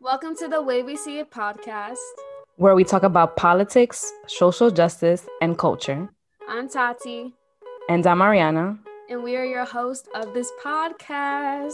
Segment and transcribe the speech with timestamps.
[0.00, 1.96] Welcome to the Way We See It podcast.
[2.56, 6.08] where we talk about politics, social justice, and culture.
[6.48, 7.34] I'm Tati,
[7.88, 8.78] And I'm Ariana.
[9.08, 11.72] and we are your host of this podcast.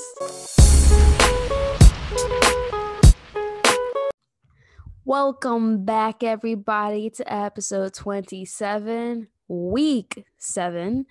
[5.04, 11.06] Welcome back, everybody, to episode 27, week seven.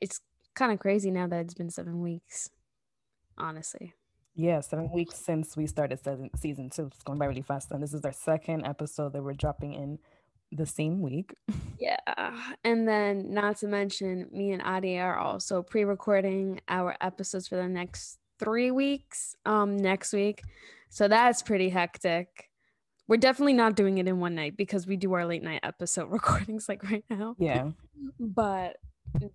[0.00, 0.20] It's
[0.54, 2.48] kind of crazy now that it's been seven weeks,
[3.38, 3.94] honestly.
[4.34, 6.86] Yeah, seven weeks since we started season, season two.
[6.86, 7.70] It's going by really fast.
[7.70, 9.98] And this is our second episode that we're dropping in
[10.50, 11.34] the same week.
[11.78, 11.96] Yeah.
[12.62, 17.56] And then, not to mention, me and Adi are also pre recording our episodes for
[17.56, 20.42] the next three weeks, um, next week.
[20.90, 22.50] So that's pretty hectic.
[23.08, 26.04] We're definitely not doing it in one night because we do our late night episode
[26.12, 27.34] recordings like right now.
[27.36, 27.70] Yeah.
[28.20, 28.76] But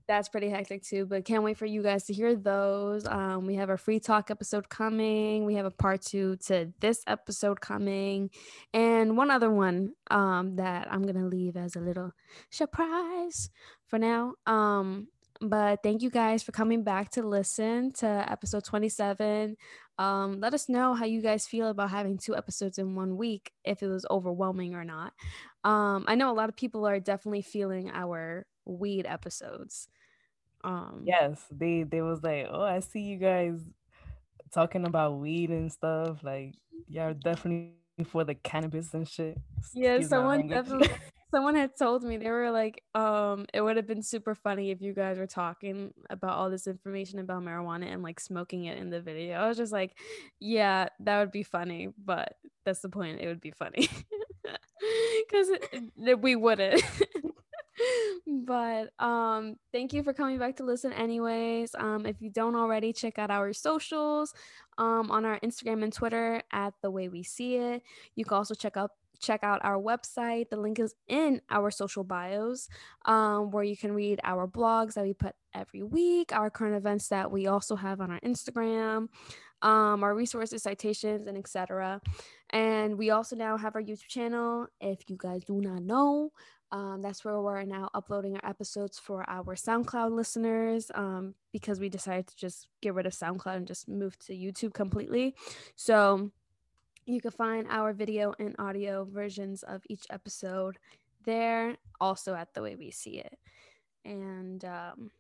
[0.08, 1.05] that's pretty hectic too.
[1.05, 3.05] But can't wait for you guys to hear those.
[3.05, 5.45] Um, we have a free talk episode coming.
[5.45, 8.30] We have a part two to this episode coming,
[8.73, 12.12] and one other one um, that I'm gonna leave as a little
[12.49, 13.49] surprise
[13.88, 14.34] for now.
[14.46, 15.07] Um,
[15.41, 19.55] but thank you guys for coming back to listen to episode 27.
[19.99, 23.51] Um, let us know how you guys feel about having two episodes in one week,
[23.63, 25.13] if it was overwhelming or not.
[25.63, 29.87] Um, I know a lot of people are definitely feeling our weed episodes.
[30.63, 31.46] Um, Yes.
[31.51, 33.60] They they was like, Oh, I see you guys
[34.54, 36.23] talking about weed and stuff.
[36.23, 36.54] Like,
[36.88, 37.73] yeah, definitely
[38.05, 39.38] for the cannabis and shit.
[39.73, 40.90] Yeah, Excuse someone definitely
[41.34, 44.82] someone had told me they were like, um, it would have been super funny if
[44.82, 48.90] you guys were talking about all this information about marijuana and like smoking it in
[48.90, 49.38] the video.
[49.38, 49.98] I was just like,
[50.40, 53.20] yeah, that would be funny, but that's the point.
[53.20, 53.90] It would be funny
[55.29, 55.49] because
[56.21, 56.84] we wouldn't.
[58.27, 61.75] but um thank you for coming back to listen anyways.
[61.77, 64.33] Um if you don't already check out our socials
[64.78, 67.83] um on our instagram and twitter at the way we see it.
[68.16, 70.50] You can also check out check out our website.
[70.50, 72.69] The link is in our social bios
[73.05, 77.07] um, where you can read our blogs that we put every week our current events
[77.07, 79.07] that we also have on our instagram
[79.63, 81.99] um, our resources citations and etc
[82.51, 84.67] and we also now have our youtube channel.
[84.79, 86.31] If you guys do not know
[86.72, 91.88] um, that's where we're now uploading our episodes for our SoundCloud listeners um, because we
[91.88, 95.35] decided to just get rid of SoundCloud and just move to YouTube completely.
[95.75, 96.31] So
[97.05, 100.78] you can find our video and audio versions of each episode
[101.23, 103.38] there, also at the way we see it.
[104.03, 105.11] And um,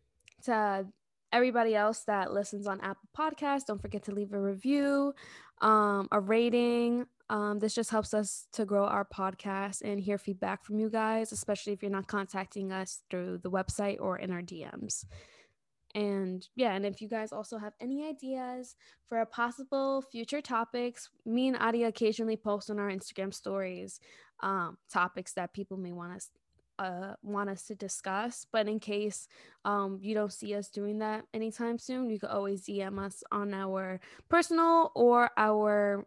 [0.43, 0.85] to
[1.31, 5.13] everybody else that listens on Apple Podcasts, don't forget to leave a review,
[5.61, 7.05] um, a rating.
[7.29, 11.31] Um, this just helps us to grow our podcast and hear feedback from you guys,
[11.31, 15.05] especially if you're not contacting us through the website or in our DMs.
[15.95, 18.75] And yeah, and if you guys also have any ideas
[19.09, 23.99] for a possible future topics, me and Adi occasionally post on our Instagram stories
[24.41, 26.29] um, topics that people may want us
[26.79, 28.45] uh, want us to discuss.
[28.51, 29.27] But in case
[29.65, 33.53] um, you don't see us doing that anytime soon, you can always DM us on
[33.53, 33.99] our
[34.29, 36.05] personal or our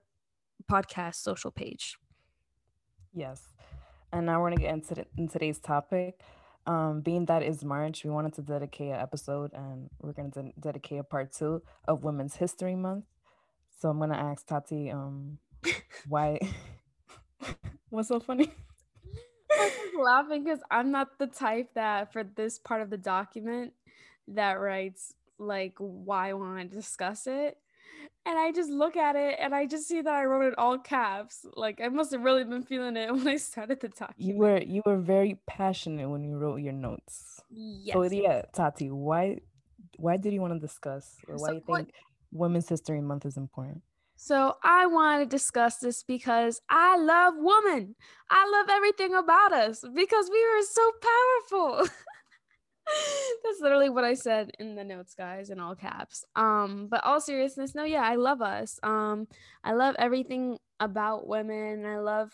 [0.70, 1.98] podcast social page.
[3.12, 3.42] Yes.
[4.12, 6.20] And now we're gonna get into the, in today's topic.
[6.66, 10.52] Um, being that is March, we wanted to dedicate an episode, and we're gonna de-
[10.58, 13.04] dedicate a part two of Women's History Month.
[13.80, 15.38] So I'm gonna ask Tati, um,
[16.08, 16.38] why?
[17.90, 18.52] What's so funny?
[19.58, 23.72] I'm just laughing because I'm not the type that for this part of the document
[24.28, 27.58] that writes like why I want to discuss it.
[28.26, 30.78] And I just look at it and I just see that I wrote it all
[30.78, 31.46] caps.
[31.56, 34.14] Like I must have really been feeling it when I started the document.
[34.18, 37.40] You were you were very passionate when you wrote your notes.
[37.50, 37.94] yes.
[37.94, 39.38] So yeah, Tati, why
[39.96, 41.94] why did you want to discuss, or why So do you what- think
[42.32, 43.82] Women's History Month is important?
[44.16, 47.96] So I want to discuss this because I love women.
[48.28, 51.88] I love everything about us because we are so powerful.
[53.44, 56.24] That's literally what I said in the notes, guys, in all caps.
[56.36, 58.78] Um, but all seriousness, no, yeah, I love us.
[58.82, 59.28] Um,
[59.64, 61.86] I love everything about women.
[61.86, 62.32] I love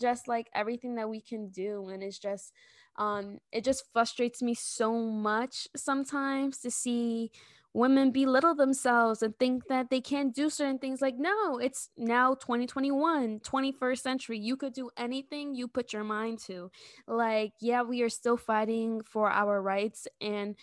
[0.00, 2.52] just like everything that we can do, and it's just,
[2.96, 7.30] um, it just frustrates me so much sometimes to see
[7.74, 12.34] women belittle themselves and think that they can't do certain things like no it's now
[12.34, 16.70] 2021 21st century you could do anything you put your mind to.
[17.06, 20.56] Like yeah we are still fighting for our rights and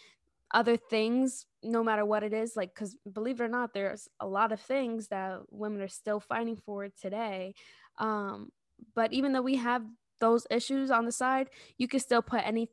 [0.51, 4.27] other things no matter what it is like because believe it or not there's a
[4.27, 7.53] lot of things that women are still fighting for today.
[7.99, 8.49] Um
[8.95, 9.83] but even though we have
[10.19, 12.69] those issues on the side you can still put any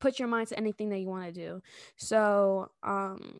[0.00, 1.62] put your mind to anything that you want to do.
[1.96, 3.38] So um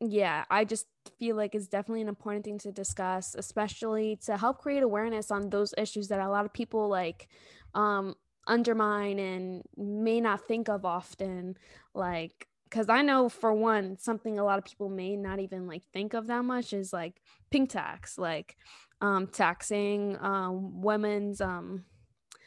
[0.00, 0.86] yeah, I just
[1.18, 5.50] feel like it's definitely an important thing to discuss, especially to help create awareness on
[5.50, 7.28] those issues that a lot of people like
[7.74, 8.14] um
[8.46, 11.56] undermine and may not think of often
[11.94, 15.82] like because I know for one, something a lot of people may not even like
[15.92, 18.56] think of that much is like pink tax, like
[19.00, 21.84] um taxing um women's um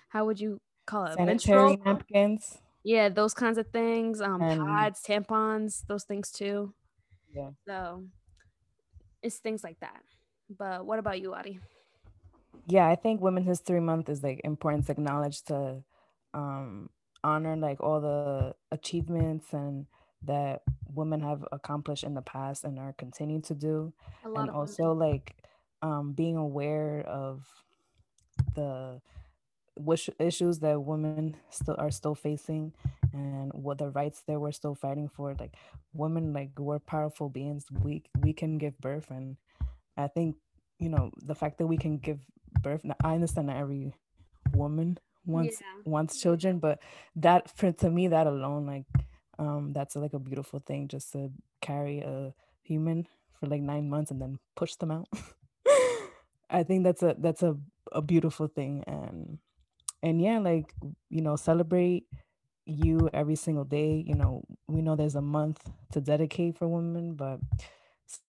[0.09, 1.77] how would you call it sanitary Menstrual?
[1.85, 6.73] napkins yeah those kinds of things um and, pads tampons those things too
[7.33, 8.03] yeah so
[9.21, 10.01] it's things like that
[10.57, 11.59] but what about you Adi?
[12.67, 15.83] yeah i think women's history month is like important to acknowledge to
[16.33, 16.89] um
[17.23, 19.85] honor like all the achievements and
[20.23, 20.61] that
[20.93, 23.93] women have accomplished in the past and are continuing to do
[24.35, 24.99] and also women.
[24.99, 25.35] like
[25.81, 27.47] um being aware of
[28.55, 29.01] the
[29.75, 32.73] which issues that women still are still facing
[33.13, 35.53] and what the rights they we're still fighting for like
[35.93, 37.65] women like we're powerful beings.
[37.83, 39.37] We we can give birth and
[39.97, 40.37] i think
[40.79, 42.19] you know the fact that we can give
[42.61, 43.93] birth now, i understand that every
[44.53, 45.81] woman wants yeah.
[45.85, 46.79] wants children but
[47.15, 48.85] that for to me that alone like
[49.37, 51.29] um that's like a beautiful thing just to
[51.61, 52.33] carry a
[52.63, 53.07] human
[53.41, 55.07] for like nine months and then push them out.
[56.49, 57.57] I think that's a that's a,
[57.91, 59.39] a beautiful thing and
[60.03, 60.73] and yeah like
[61.09, 62.05] you know celebrate
[62.65, 67.13] you every single day you know we know there's a month to dedicate for women
[67.15, 67.39] but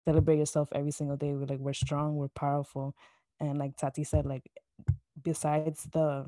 [0.07, 1.33] celebrate yourself every single day.
[1.35, 2.95] We're like we're strong we're powerful.
[3.41, 4.51] And like tati said like
[5.23, 6.27] besides the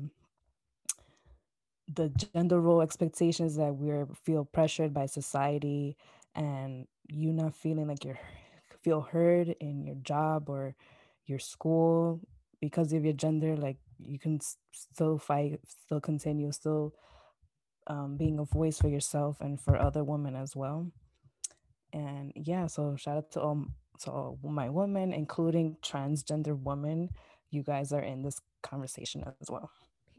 [1.93, 5.95] the gender role expectations that we're feel pressured by society
[6.33, 8.19] and you not feeling like you're
[8.81, 10.75] feel heard in your job or
[11.25, 12.19] your school
[12.59, 14.39] because of your gender like you can
[14.71, 16.93] still fight still continue still
[17.87, 20.91] um, being a voice for yourself and for other women as well.
[21.93, 23.65] And yeah so shout out to all
[24.01, 27.09] to all my women including transgender women.
[27.51, 29.69] You guys are in this conversation as well.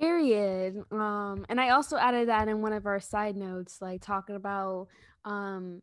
[0.01, 0.83] Period.
[0.91, 4.89] Um and i also added that in one of our side notes like talking about
[5.25, 5.83] um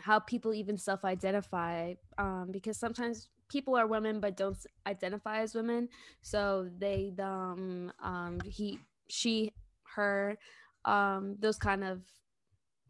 [0.00, 5.88] how people even self-identify um because sometimes people are women but don't identify as women.
[6.22, 9.52] So they um um he she
[9.94, 10.38] her
[10.84, 12.00] um those kind of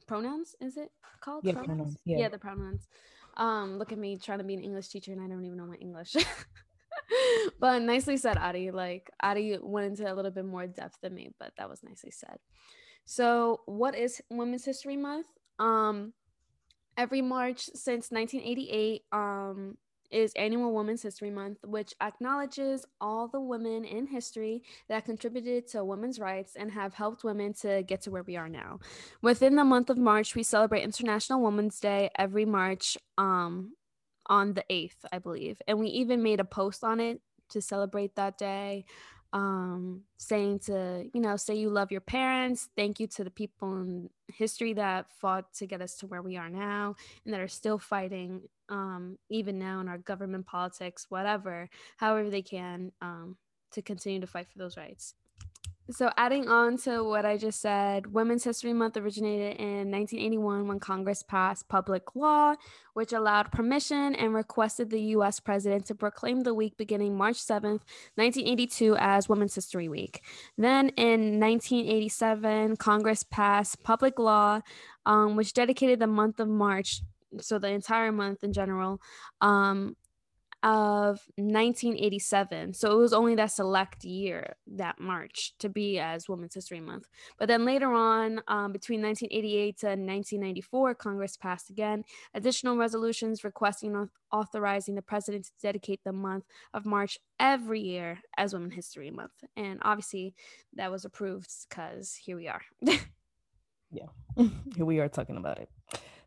[0.07, 0.91] pronouns is it
[1.21, 1.69] called yeah, pronouns?
[1.77, 2.19] pronouns yeah.
[2.19, 2.89] yeah the pronouns.
[3.37, 5.67] Um look at me trying to be an english teacher and i don't even know
[5.67, 6.17] my english.
[7.61, 8.71] But nicely said adi.
[8.71, 12.11] Like adi went into a little bit more depth than me but that was nicely
[12.11, 12.39] said.
[13.05, 15.27] So what is women's history month?
[15.59, 16.13] Um
[16.97, 19.77] every march since 1988 um
[20.11, 25.85] is Annual Women's History Month, which acknowledges all the women in history that contributed to
[25.85, 28.81] women's rights and have helped women to get to where we are now.
[29.23, 33.73] Within the month of March, we celebrate International Women's Day every March um,
[34.27, 35.61] on the 8th, I believe.
[35.67, 37.21] And we even made a post on it
[37.51, 38.85] to celebrate that day
[39.33, 42.69] um, saying to, you know, say you love your parents.
[42.77, 46.37] Thank you to the people in history that fought to get us to where we
[46.37, 51.69] are now and that are still fighting, um, even now in our government politics, whatever,
[51.99, 53.37] however they can, um,
[53.73, 55.15] to continue to fight for those rights.
[55.91, 60.81] So, adding on to what I just said, Women's History Month originated in 1981 when
[60.81, 62.57] Congress passed public law,
[62.93, 67.81] which allowed permission and requested the US president to proclaim the week beginning March 7th,
[68.17, 70.23] 1982, as Women's History Week.
[70.59, 74.61] Then in 1987, Congress passed public law,
[75.07, 77.01] um, which dedicated the month of March
[77.41, 79.01] so the entire month in general
[79.41, 79.97] um,
[80.63, 82.75] of 1987.
[82.75, 87.09] So it was only that select year, that March, to be as Women's History Month.
[87.39, 94.09] But then later on, um, between 1988 to 1994, Congress passed again additional resolutions requesting
[94.33, 99.45] authorizing the president to dedicate the month of March every year as Women's History Month.
[99.57, 100.35] And obviously,
[100.75, 102.63] that was approved because here we are.
[103.91, 105.71] yeah, here we are talking about it.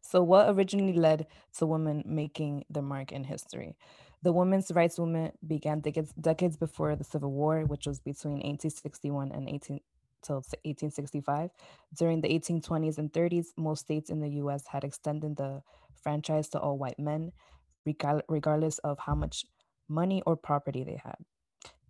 [0.02, 3.76] So, what originally led to women making their mark in history?
[4.24, 9.32] The women's rights movement began decades, decades before the Civil War, which was between 1861
[9.32, 9.80] and 18
[10.22, 11.50] till 1865.
[11.98, 15.64] During the 1820s and 30s, most states in the US had extended the
[15.96, 17.32] franchise to all white men,
[18.30, 19.46] regardless of how much
[19.88, 21.18] money or property they had.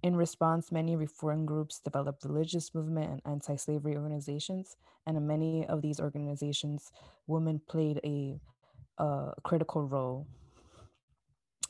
[0.01, 5.81] In response, many reform groups developed religious movement and anti-slavery organizations, and in many of
[5.81, 6.91] these organizations,
[7.27, 8.39] women played a,
[8.97, 10.27] a critical role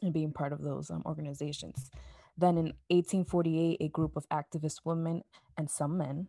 [0.01, 1.91] and being part of those um, organizations.
[2.37, 5.23] Then in 1848, a group of activist women
[5.57, 6.27] and some men,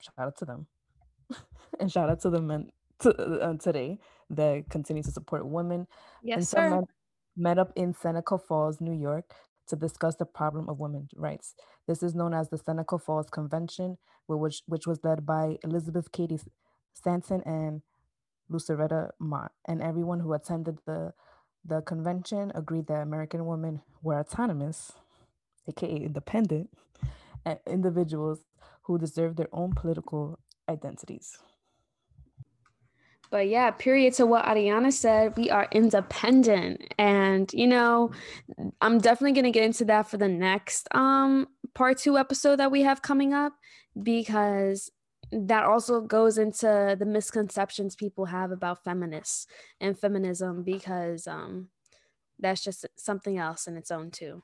[0.00, 0.66] shout out to them,
[1.80, 3.98] and shout out to the men to, uh, today
[4.30, 5.86] that continue to support women.
[6.22, 6.70] Yes, and sir.
[6.70, 6.84] met,
[7.36, 9.32] met up in Seneca Falls, New York,
[9.68, 11.54] to discuss the problem of women's rights.
[11.86, 16.38] This is known as the Seneca Falls Convention, which, which was led by Elizabeth Cady
[16.92, 17.82] Stanton and
[18.48, 19.52] Lucretia Mott.
[19.66, 21.12] And everyone who attended the,
[21.64, 24.92] the convention agreed that American women were autonomous,
[25.68, 26.70] aka independent,
[27.66, 28.40] individuals
[28.82, 31.38] who deserve their own political identities.
[33.30, 36.94] But yeah, period to what Ariana said, we are independent.
[36.98, 38.12] And, you know,
[38.80, 42.82] I'm definitely to get into that for the next um part two episode that we
[42.82, 43.54] have coming up
[44.00, 44.90] because
[45.34, 49.46] that also goes into the misconceptions people have about feminists
[49.80, 51.68] and feminism because um
[52.38, 54.42] that's just something else in its own too.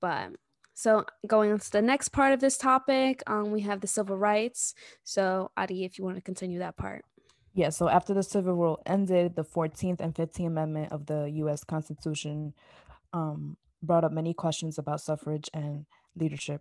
[0.00, 0.30] But
[0.74, 4.16] so going on to the next part of this topic, um, we have the civil
[4.16, 4.74] rights.
[5.04, 7.04] So Adi, if you want to continue that part.
[7.54, 11.64] Yeah, so after the Civil War ended, the 14th and 15th Amendment of the US
[11.64, 12.52] Constitution
[13.14, 16.60] um, brought up many questions about suffrage and leadership.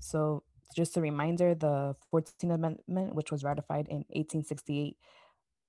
[0.00, 0.42] So,
[0.74, 4.96] just a reminder the 14th Amendment, which was ratified in 1868,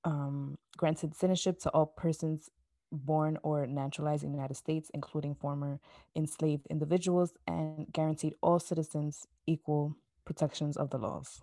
[0.04, 2.50] um, granted citizenship to all persons
[2.92, 5.80] born or naturalized in the United States, including former
[6.16, 11.42] enslaved individuals, and guaranteed all citizens equal protections of the laws.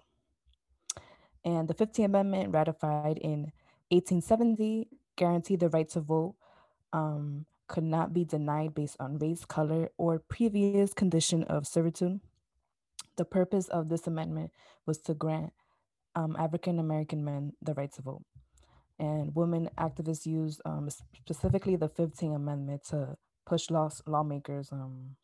[1.44, 3.52] And the 15th Amendment, ratified in
[3.90, 6.34] 1870, guaranteed the right to vote
[6.92, 12.20] um, could not be denied based on race, color, or previous condition of servitude.
[13.16, 14.50] The purpose of this amendment
[14.86, 15.52] was to grant
[16.14, 18.24] um, African American men the right to vote.
[18.98, 25.16] And women activists used um, specifically the 15th Amendment to push laws, lawmakers um,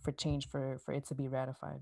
[0.00, 1.80] for change for, for it to be ratified.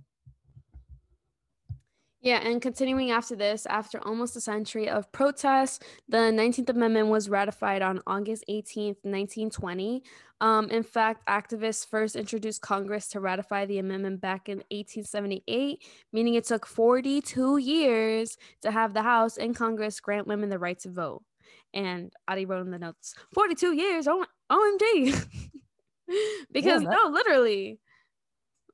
[2.26, 5.78] Yeah, and continuing after this, after almost a century of protests,
[6.08, 10.02] the 19th Amendment was ratified on August 18th, 1920.
[10.40, 16.34] Um, in fact, activists first introduced Congress to ratify the amendment back in 1878, meaning
[16.34, 20.90] it took 42 years to have the House and Congress grant women the right to
[20.90, 21.22] vote.
[21.72, 25.26] And Adi wrote in the notes, 42 years, OMG.
[26.50, 27.78] because yeah, no, literally.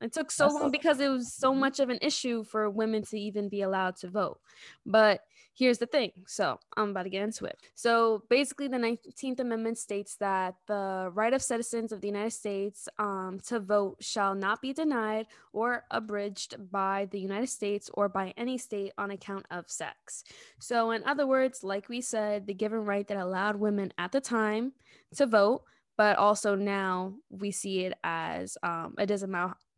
[0.03, 3.03] It took so That's long because it was so much of an issue for women
[3.05, 4.41] to even be allowed to vote.
[4.85, 5.21] But
[5.55, 6.13] here's the thing.
[6.27, 7.59] So I'm about to get into it.
[7.75, 12.89] So basically, the 19th Amendment states that the right of citizens of the United States
[12.99, 18.35] um, to vote shall not be denied or abridged by the United States or by
[18.37, 20.25] any state on account of sex.
[20.59, 24.21] So, in other words, like we said, the given right that allowed women at the
[24.21, 24.73] time
[25.17, 25.63] to vote
[25.99, 29.31] but also now we see it as um, it doesn't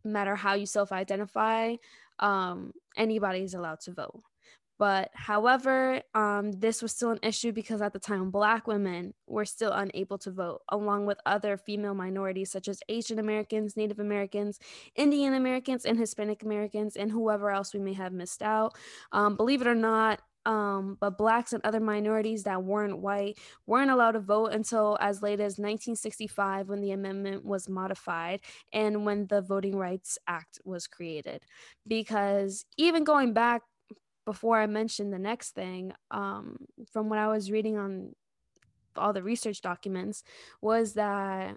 [0.05, 1.77] matter how you self identify,
[2.19, 4.23] um, anybody is allowed to vote.
[4.77, 9.45] But however, um, this was still an issue because at the time, Black women were
[9.45, 14.59] still unable to vote, along with other female minorities such as Asian Americans, Native Americans,
[14.97, 18.75] Indian Americans, and Hispanic Americans, and whoever else we may have missed out.
[19.13, 23.91] Um, believe it or not, um, but blacks and other minorities that weren't white weren't
[23.91, 28.41] allowed to vote until as late as 1965 when the amendment was modified
[28.73, 31.45] and when the Voting Rights Act was created.
[31.87, 33.63] Because even going back
[34.27, 36.57] before I mentioned the next thing, um,
[36.93, 38.15] from what I was reading on
[38.97, 40.23] all the research documents,
[40.61, 41.57] was that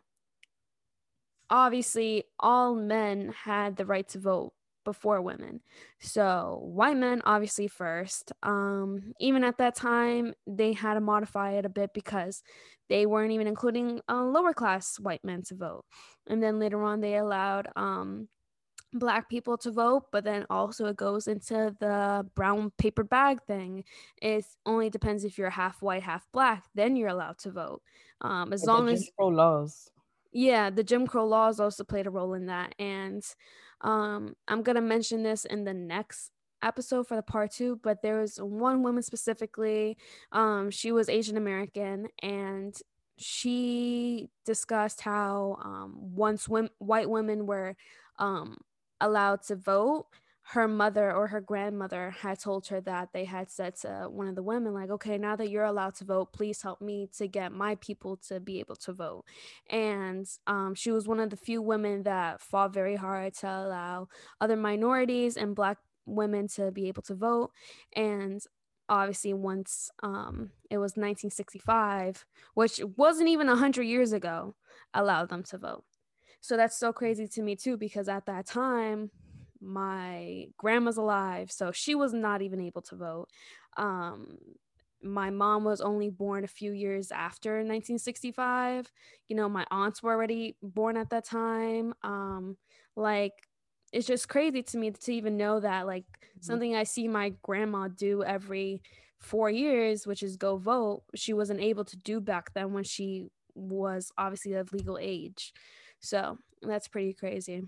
[1.49, 4.53] obviously all men had the right to vote
[4.87, 5.59] before women.
[5.99, 8.31] So white men obviously first.
[8.41, 12.41] Um, even at that time, they had to modify it a bit because
[12.87, 15.83] they weren't even including uh, lower class white men to vote.
[16.27, 18.29] And then later on, they allowed um,
[18.93, 23.83] black people to vote but then also it goes into the brown paper bag thing
[24.21, 27.81] it only depends if you're half white half black then you're allowed to vote
[28.21, 29.91] um as long as laws
[30.31, 33.23] yeah the jim crow laws also played a role in that and
[33.81, 36.31] um, I'm gonna mention this in the next
[36.61, 39.97] episode for the part two, but there was one woman specifically.
[40.31, 42.75] Um, she was Asian American and
[43.17, 47.75] she discussed how um, once white women were
[48.19, 48.57] um,
[49.01, 50.07] allowed to vote,
[50.51, 54.35] her mother or her grandmother had told her that they had said to one of
[54.35, 57.51] the women like okay now that you're allowed to vote please help me to get
[57.51, 59.25] my people to be able to vote.
[59.69, 64.07] And um, she was one of the few women that fought very hard to allow
[64.39, 67.51] other minorities and black women to be able to vote.
[67.93, 68.41] And
[68.87, 74.55] obviously once um, it was 1965 which wasn't even 100 years ago
[74.93, 75.83] allowed them to vote.
[76.39, 79.11] So that's so crazy to me too because at that time
[79.61, 83.27] my grandma's alive, so she was not even able to vote.
[83.77, 84.37] Um,
[85.01, 88.91] my mom was only born a few years after 1965
[89.27, 92.57] you know my aunts were already born at that time um
[92.95, 93.33] like
[93.93, 96.41] it's just crazy to me to even know that like mm-hmm.
[96.41, 98.81] something i see my grandma do every
[99.19, 103.27] four years which is go vote she wasn't able to do back then when she
[103.55, 105.53] was obviously of legal age
[105.99, 107.63] so that's pretty crazy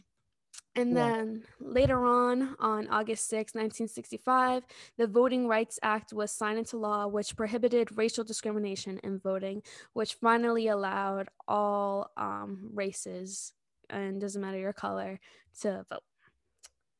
[0.79, 4.63] and then later on, on August 6, 1965,
[4.97, 9.61] the Voting Rights Act was signed into law, which prohibited racial discrimination in voting,
[9.93, 13.53] which finally allowed all um, races,
[13.89, 15.19] and doesn't matter your color,
[15.61, 16.03] to vote.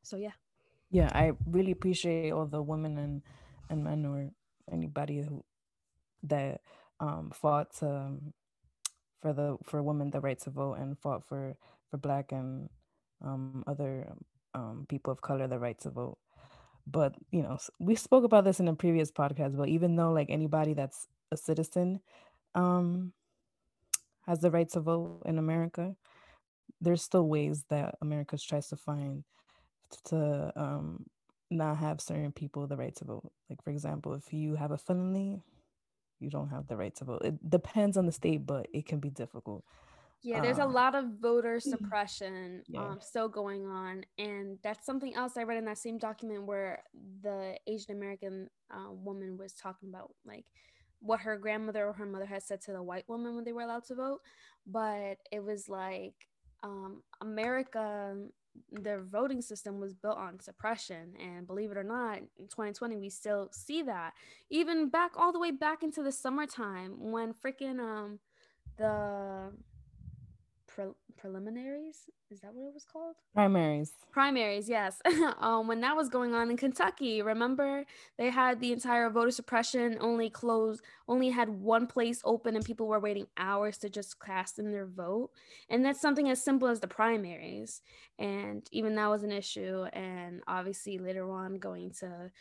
[0.04, 0.32] So, yeah.
[0.92, 3.22] Yeah, I really appreciate all the women and,
[3.70, 4.32] and men or
[4.72, 5.44] anybody who
[6.24, 6.62] that
[7.00, 8.18] um, fought to,
[9.22, 11.56] for the for women the right to vote and fought for
[11.90, 12.70] for black and
[13.24, 14.14] um, other
[14.54, 16.18] um, people of color the right to vote.
[16.88, 19.56] But you know, we spoke about this in a previous podcast.
[19.58, 22.02] But even though like anybody that's a citizen
[22.56, 23.14] um,
[24.26, 25.96] has the right to vote in America,
[26.82, 29.24] there's still ways that America tries to find
[30.06, 31.06] to um,
[31.50, 33.32] not have certain people the right to vote.
[33.50, 35.44] Like for example, if you have a felony,
[36.20, 37.22] you don't have the right to vote.
[37.24, 39.64] It depends on the state, but it can be difficult.
[40.22, 41.70] Yeah, there's uh, a lot of voter mm-hmm.
[41.70, 42.82] suppression yeah.
[42.82, 44.04] um, still going on.
[44.18, 46.84] And that's something else I read in that same document where
[47.22, 50.46] the Asian American uh, woman was talking about, like,
[51.02, 53.62] what her grandmother or her mother had said to the white woman when they were
[53.62, 54.20] allowed to vote.
[54.68, 56.28] But it was like
[56.64, 58.18] um, America,
[58.72, 61.14] their voting system was built on suppression.
[61.18, 64.14] And believe it or not, in 2020, we still see that.
[64.50, 68.20] Even back all the way back into the summertime when freaking um,
[68.78, 69.54] the
[70.80, 72.10] pre- preliminaries.
[72.32, 73.16] Is that what it was called?
[73.34, 73.92] Primaries.
[74.12, 75.02] Primaries, yes.
[75.40, 77.86] um, when that was going on in Kentucky, remember
[78.18, 82.88] they had the entire voter suppression only closed, only had one place open, and people
[82.88, 85.32] were waiting hours to just cast in their vote.
[85.70, 87.82] And that's something as simple as the primaries.
[88.18, 89.86] And even that was an issue.
[89.94, 92.32] And obviously, later on, going to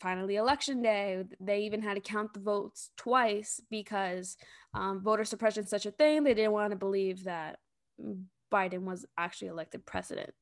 [0.00, 4.38] finally election day they even had to count the votes twice because
[4.72, 7.58] um, voter suppression is such a thing they didn't want to believe that
[8.52, 10.32] biden was actually elected president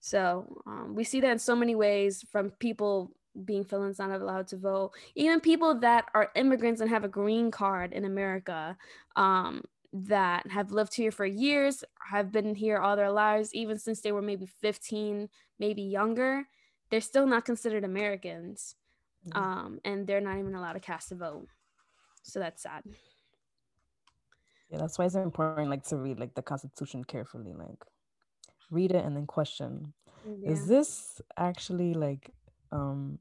[0.00, 3.10] so um, we see that in so many ways from people
[3.44, 7.50] being felons not allowed to vote even people that are immigrants and have a green
[7.50, 8.76] card in america
[9.16, 14.00] um, that have lived here for years have been here all their lives even since
[14.00, 16.44] they were maybe 15 maybe younger
[16.90, 18.76] they're still not considered americans
[19.26, 19.42] mm-hmm.
[19.42, 21.48] um, and they're not even allowed to cast a vote.
[22.22, 22.82] So that's sad.
[24.74, 27.84] Yeah, that's why it's important, like to read like the Constitution carefully, like
[28.72, 29.92] read it and then question:
[30.26, 30.50] yeah.
[30.50, 32.30] Is this actually like
[32.72, 33.20] um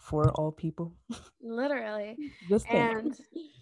[0.00, 0.96] for all people?
[1.40, 2.16] Literally.
[2.48, 3.16] Just and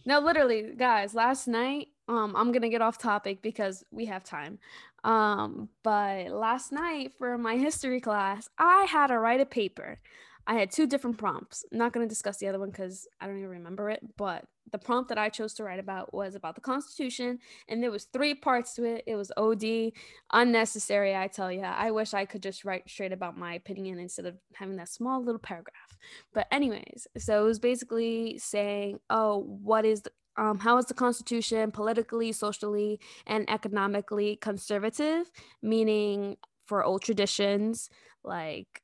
[0.07, 1.15] no, literally, guys.
[1.15, 4.59] Last night, um, I'm gonna get off topic because we have time.
[5.05, 10.01] Um, but last night for my history class, I had to write a paper
[10.47, 11.65] I had two different prompts.
[11.73, 14.01] I'm not going to discuss the other one because I don't even remember it.
[14.17, 17.91] But the prompt that I chose to write about was about the Constitution, and there
[17.91, 19.05] was three parts to it.
[19.07, 19.93] It was OD,
[20.33, 21.17] unnecessary.
[21.17, 24.37] I tell you, I wish I could just write straight about my opinion instead of
[24.55, 25.99] having that small little paragraph.
[26.33, 30.95] But anyways, so it was basically saying, oh, what is the um, how is the
[30.95, 35.31] Constitution politically, socially, and economically conservative?
[35.63, 37.89] Meaning for old traditions
[38.23, 38.83] like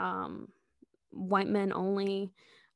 [0.00, 0.48] um,
[1.10, 2.30] white men only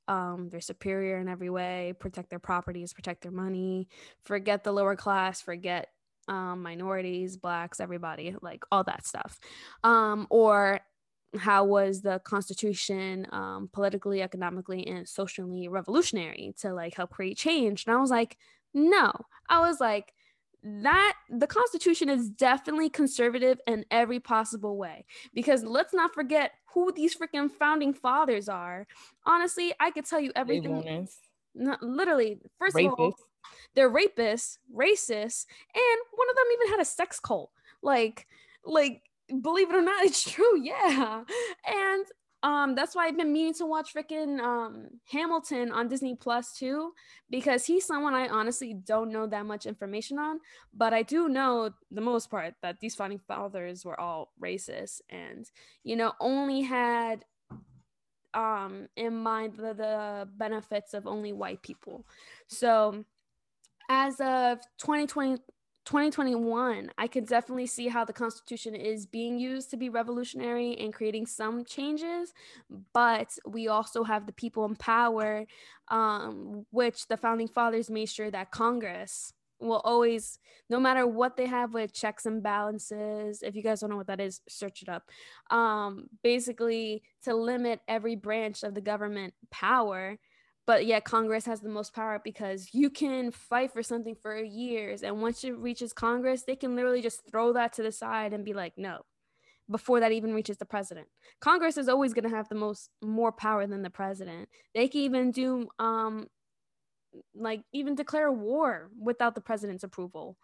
[0.07, 3.89] um, they're superior in every way protect their properties protect their money
[4.25, 5.89] forget the lower class forget
[6.29, 9.39] um, minorities blacks everybody like all that stuff.
[9.83, 10.81] Um, or
[11.37, 17.85] how was the constitution um, politically economically and socially revolutionary to like help create change?
[17.87, 18.37] And i was like
[18.77, 19.13] no.
[19.49, 20.13] I was like
[20.65, 25.05] that the constitution is definitely conservative in every possible way.
[25.35, 28.87] Because let's not forget who these freaking founding fathers are.
[29.27, 31.07] Honestly i could tell you everything.
[31.55, 32.93] No, literally first rapists.
[32.93, 33.15] of all
[33.75, 37.51] they're rapists racists and one of them even had a sex cult.
[37.83, 38.27] Like
[38.65, 39.03] like
[39.43, 41.23] believe it or not it's true yeah.
[41.67, 42.07] And
[42.45, 46.93] um, that's why I've been meaning to watch freaking um Hamilton on Disney Plus too,
[47.31, 50.41] because he's someone I honestly don't know that much information on,
[50.75, 55.51] but I do know the most part that these founding fathers were all racist and
[55.85, 57.25] you know only had
[58.35, 62.05] um in mind the, the benefits of only white people.
[62.47, 63.05] So
[63.89, 65.39] as of 2020
[65.85, 70.95] 2021, I can definitely see how the Constitution is being used to be revolutionary and
[70.95, 72.33] creating some changes.
[72.93, 75.45] But we also have the people in power,
[75.89, 81.47] um, which the founding fathers made sure that Congress will always, no matter what they
[81.47, 84.89] have with checks and balances, if you guys don't know what that is, search it
[84.89, 85.05] up.
[85.51, 90.19] Um, basically, to limit every branch of the government power
[90.67, 95.03] but yet congress has the most power because you can fight for something for years
[95.03, 98.45] and once it reaches congress they can literally just throw that to the side and
[98.45, 99.03] be like no
[99.71, 101.07] before that even reaches the president
[101.41, 105.01] congress is always going to have the most more power than the president they can
[105.01, 106.27] even do um
[107.35, 110.37] like even declare war without the president's approval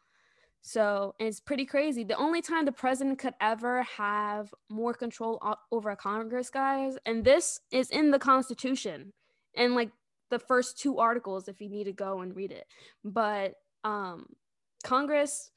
[0.63, 2.05] so it's pretty crazy.
[2.05, 7.25] The only time the president could ever have more control over a Congress, guys, and
[7.25, 9.13] this is in the Constitution.
[9.57, 9.91] And like
[10.31, 12.67] the first two articles if you need to go and read it.
[13.05, 14.27] But um,
[14.85, 15.51] Congress,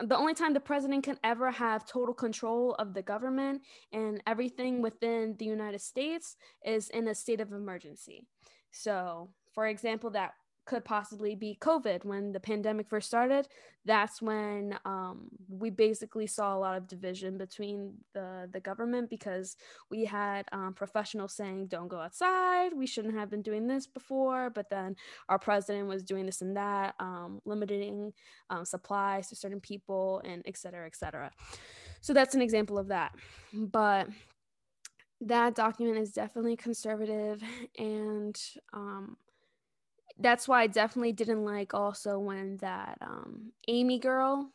[0.00, 3.62] the only time the president can ever have total control of the government
[3.92, 8.26] and everything within the United States is in a state of emergency.
[8.70, 10.32] So, for example, that
[10.66, 12.04] could possibly be COVID.
[12.04, 13.48] When the pandemic first started,
[13.84, 19.56] that's when um, we basically saw a lot of division between the, the government because
[19.90, 24.50] we had um, professionals saying, don't go outside, we shouldn't have been doing this before.
[24.50, 24.96] But then
[25.28, 28.12] our president was doing this and that, um, limiting
[28.50, 31.30] um, supplies to certain people, and et cetera, et cetera.
[32.00, 33.14] So that's an example of that.
[33.54, 34.08] But
[35.20, 37.42] that document is definitely conservative
[37.78, 38.36] and
[38.74, 39.16] um,
[40.18, 44.50] that's why I definitely didn't like also when that um, Amy girl,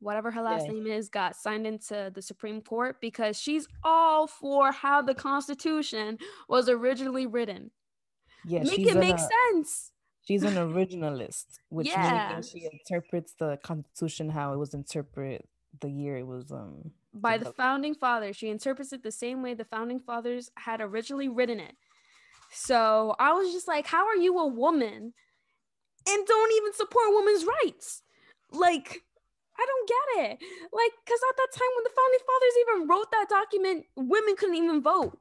[0.00, 0.72] whatever her last yeah.
[0.72, 6.18] name is, got signed into the Supreme Court because she's all for how the Constitution
[6.48, 7.70] was originally written.
[8.44, 9.92] Yeah, make it make a, sense.
[10.22, 12.32] She's an originalist, which yeah.
[12.34, 15.42] means she interprets the Constitution how it was interpreted
[15.80, 18.36] the year it was um by the founding fathers.
[18.36, 21.76] She interprets it the same way the founding fathers had originally written it.
[22.50, 25.14] So I was just like, how are you a woman
[26.08, 28.02] and don't even support women's rights?
[28.50, 29.02] Like,
[29.58, 30.38] I don't get it.
[30.72, 34.56] Like, because at that time when the founding fathers even wrote that document, women couldn't
[34.56, 35.18] even vote.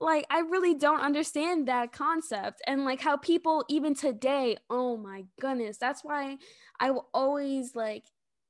[0.00, 2.62] Like, I really don't understand that concept.
[2.66, 6.38] And like how people, even today, oh my goodness, that's why
[6.80, 8.04] I will always like,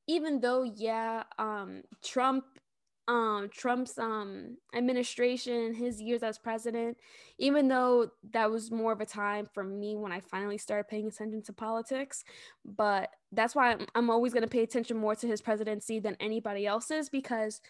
[0.06, 2.44] even though, yeah, um, Trump
[3.06, 6.96] um Trump's um administration, his years as president,
[7.38, 11.06] even though that was more of a time for me when I finally started paying
[11.06, 12.24] attention to politics,
[12.64, 16.16] but that's why I'm, I'm always going to pay attention more to his presidency than
[16.20, 17.60] anybody else's because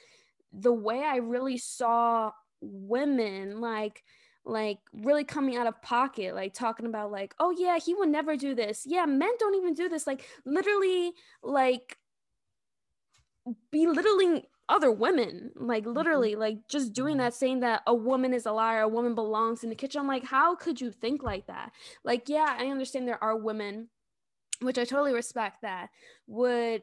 [0.53, 4.03] the way I really saw women like
[4.47, 8.37] like really coming out of pocket like talking about like oh yeah he would never
[8.37, 8.85] do this.
[8.87, 10.07] Yeah men don't even do this.
[10.07, 11.99] Like literally like
[13.71, 15.93] belittling other women like mm-hmm.
[15.93, 19.63] literally like just doing that saying that a woman is a liar a woman belongs
[19.63, 21.73] in the kitchen I'm like how could you think like that
[22.03, 23.89] like yeah i understand there are women
[24.61, 25.91] which i totally respect that
[26.27, 26.83] would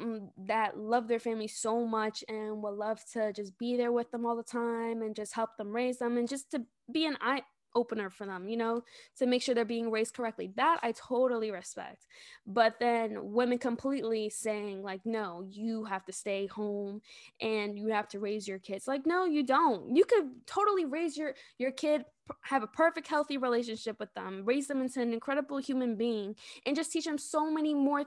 [0.00, 4.10] mm, that love their family so much and would love to just be there with
[4.10, 7.16] them all the time and just help them raise them and just to be an
[7.20, 7.42] eye
[7.74, 8.82] opener for them, you know,
[9.18, 10.52] to make sure they're being raised correctly.
[10.56, 12.06] That I totally respect.
[12.46, 17.00] But then women completely saying, like, no, you have to stay home
[17.40, 18.86] and you have to raise your kids.
[18.86, 19.94] Like, no, you don't.
[19.94, 22.04] You could totally raise your your kid
[22.42, 26.76] have a perfect healthy relationship with them raise them into an incredible human being and
[26.76, 28.04] just teach them so many more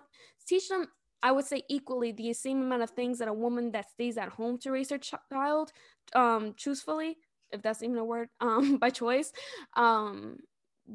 [0.47, 0.87] teach them
[1.21, 4.29] I would say equally the same amount of things that a woman that stays at
[4.29, 5.71] home to raise her child
[6.13, 7.17] um truthfully
[7.51, 9.31] if that's even a word, um, by choice.
[9.75, 10.37] Um,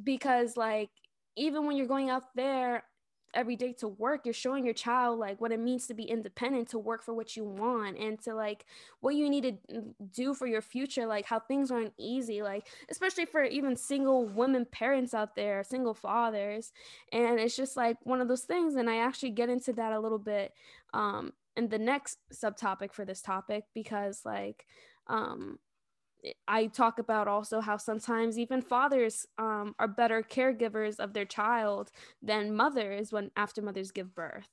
[0.04, 0.90] because like
[1.36, 2.84] even when you're going out there
[3.32, 6.68] every day to work, you're showing your child like what it means to be independent,
[6.68, 8.64] to work for what you want, and to like
[9.00, 9.82] what you need to
[10.12, 14.64] do for your future, like how things aren't easy, like especially for even single women
[14.64, 16.72] parents out there, single fathers.
[17.12, 18.74] And it's just like one of those things.
[18.74, 20.52] And I actually get into that a little bit
[20.92, 24.66] um in the next subtopic for this topic because like
[25.06, 25.58] um
[26.46, 31.90] I talk about also how sometimes even fathers um, are better caregivers of their child
[32.22, 34.48] than mothers when after mothers give birth.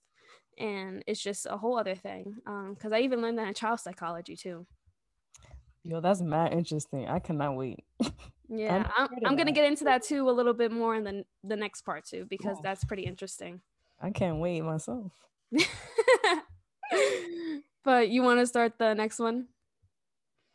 [0.58, 2.36] And it's just a whole other thing.
[2.46, 4.66] Because um, I even learned that in child psychology too.
[5.84, 7.08] Yo, that's mad interesting.
[7.08, 7.84] I cannot wait.
[8.50, 11.26] Yeah, I'm, I'm, I'm gonna get into that too a little bit more in the
[11.44, 12.62] the next part too because oh.
[12.64, 13.62] that's pretty interesting.
[14.02, 15.12] I can't wait myself.
[17.84, 19.48] but you want to start the next one?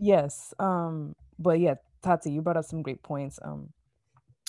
[0.03, 0.55] Yes.
[0.61, 3.71] Um, but yeah, Tati, you brought up some great points um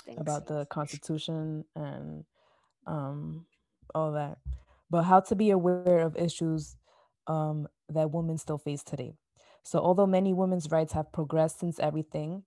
[0.06, 0.22] Thanks.
[0.22, 2.26] about the Constitution and
[2.88, 3.46] um
[3.96, 4.40] all that.
[4.92, 6.78] but how to be aware of issues
[7.28, 9.16] um, that women still face today.
[9.64, 12.44] So, although many women's rights have progressed since everything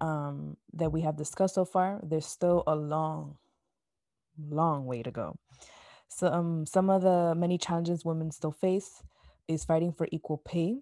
[0.00, 3.38] um, that we have discussed so far, there's still a long,
[4.50, 5.36] long way to go.
[6.08, 9.02] So, um, some of the many challenges women still face
[9.48, 10.78] is fighting for equal pay.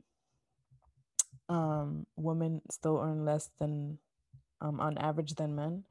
[1.48, 3.98] Um, women still earn less than,
[4.60, 5.84] um, on average, than men.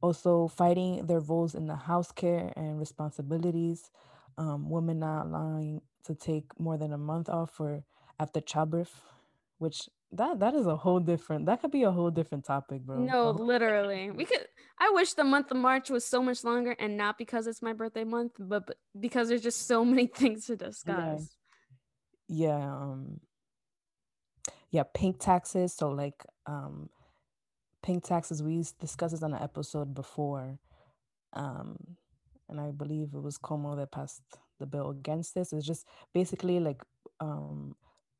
[0.00, 3.90] Also, fighting their roles in the house care and responsibilities.
[4.38, 7.84] Um, women not allowing to take more than a month off for
[8.18, 9.02] after childbirth,
[9.58, 11.46] which that that is a whole different.
[11.46, 13.04] That could be a whole different topic, bro.
[13.04, 14.10] No, literally.
[14.10, 14.46] We could
[14.78, 17.72] I wish the month of March was so much longer and not because it's my
[17.72, 21.36] birthday month, but, but because there's just so many things to discuss.
[22.28, 23.20] yeah um
[24.72, 26.88] yeah pink taxes so like um
[27.82, 30.58] pink taxes we discussed this on an episode before
[31.34, 31.76] um
[32.48, 34.22] and i believe it was Cuomo that passed
[34.58, 36.82] the bill against this it's just basically like
[37.20, 37.76] um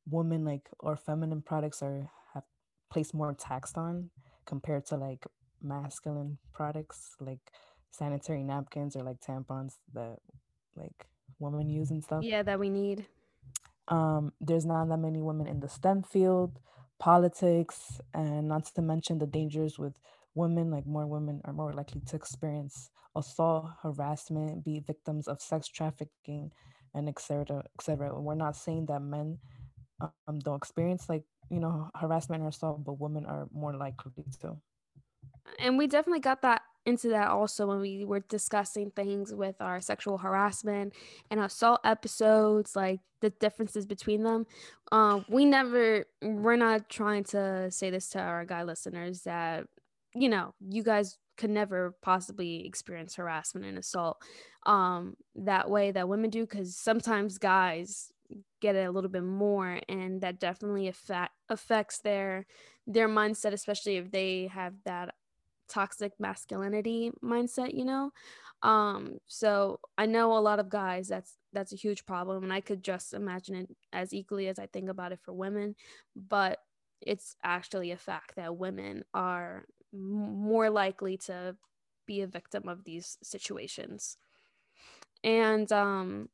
[0.08, 2.44] women like or feminine products are have
[2.90, 4.10] placed more taxed on
[4.46, 5.24] compared to like
[5.62, 7.52] masculine products like
[7.90, 10.18] sanitary napkins or like tampons that
[10.76, 11.06] like
[11.38, 13.06] women use and stuff Yeah, that we need.
[13.88, 16.60] Um, there's not that many women in the STEM field,
[17.00, 19.94] politics, and not to mention the dangers with
[20.34, 20.70] women.
[20.70, 26.52] Like more women are more likely to experience assault, harassment, be victims of sex trafficking,
[26.94, 27.64] and etc.
[27.78, 28.20] etc.
[28.20, 29.38] We're not saying that men
[30.00, 34.56] um, don't experience like you know harassment or assault, but women are more likely to.
[35.58, 39.80] and we definitely got that into that also when we were discussing things with our
[39.80, 40.92] sexual harassment
[41.30, 44.46] and assault episodes like the differences between them.
[44.90, 49.66] Um we never we're not trying to say this to our guy listeners that
[50.14, 54.18] you know you guys could never possibly experience harassment and assault
[54.66, 58.12] um that way that women do because sometimes guys
[58.60, 62.46] get it a little bit more and that definitely affect affects their
[62.86, 65.14] their mindset especially if they have that
[65.68, 68.10] toxic masculinity mindset you know?
[68.62, 72.60] Um so i know a lot of guys that's that's a huge problem and i
[72.60, 75.74] could just imagine it as equally as i think about it for women
[76.14, 76.58] but
[77.00, 81.56] it's actually a fact that women are more likely to
[82.06, 84.16] be a victim of these situations.
[85.24, 86.28] And um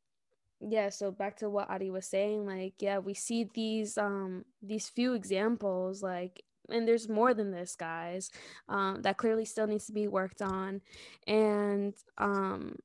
[0.61, 4.89] yeah so back to what adi was saying like yeah we see these um these
[4.89, 8.31] few examples like and there's more than this guys
[8.67, 10.81] um that clearly still needs to be worked on.
[11.27, 12.75] And um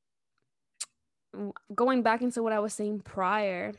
[1.74, 3.72] going back into what i was saying prior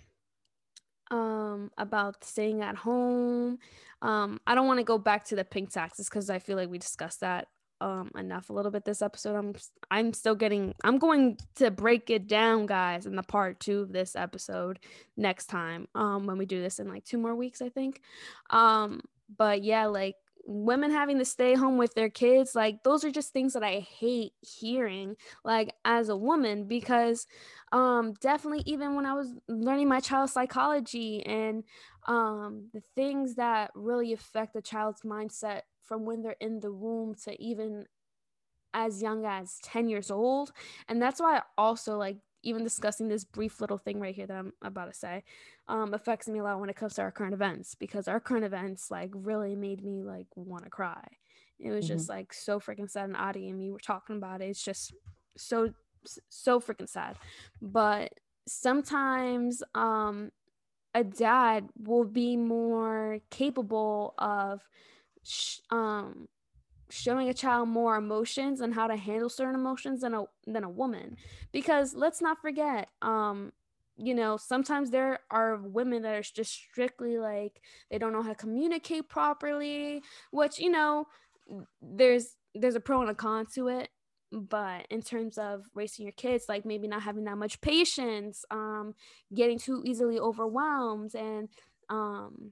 [1.12, 3.58] um about staying at home
[4.02, 6.70] um i don't want to go back to the pink taxes because i feel like
[6.70, 7.48] we discussed that
[7.82, 9.36] um enough a little bit this episode.
[9.36, 9.54] I'm
[9.92, 13.92] i'm still getting i'm going to break it down guys in the part two of
[13.92, 14.80] this episode
[15.18, 18.02] next time um when we do this in like two more weeks i think.
[18.50, 19.02] Um
[19.38, 20.16] but yeah like
[20.48, 23.80] women having to stay home with their kids like those are just things that i
[23.80, 27.26] hate hearing like as a woman because
[27.72, 31.64] um definitely even when i was learning my child psychology and
[32.08, 37.16] um the things that really affect a child's mindset from when they're in the womb
[37.16, 37.86] to even
[38.76, 40.52] as young as 10 years old
[40.88, 44.38] and that's why I also like even discussing this brief little thing right here that
[44.38, 45.24] i'm about to say
[45.68, 48.46] um, affects me a lot when it comes to our current events because our current
[48.46, 51.04] events like really made me like want to cry.
[51.60, 54.50] It was just like so freaking sad and Adi and me were talking about it.
[54.50, 54.94] It's just
[55.38, 55.74] so
[56.30, 57.16] so freaking sad.
[57.62, 58.14] But
[58.48, 60.32] sometimes um
[60.94, 64.62] a dad will be more capable of
[65.24, 66.28] sh- um
[66.90, 70.70] showing a child more emotions and how to handle certain emotions than a than a
[70.70, 71.18] woman.
[71.52, 73.52] Because let's not forget um
[73.98, 78.30] you know sometimes there are women that are just strictly like they don't know how
[78.30, 81.08] to communicate properly which you know
[81.82, 83.90] there's there's a pro and a con to it.
[84.32, 88.96] But in terms of raising your kids like maybe not having that much patience um
[89.34, 91.50] getting too easily overwhelmed and
[91.90, 92.52] um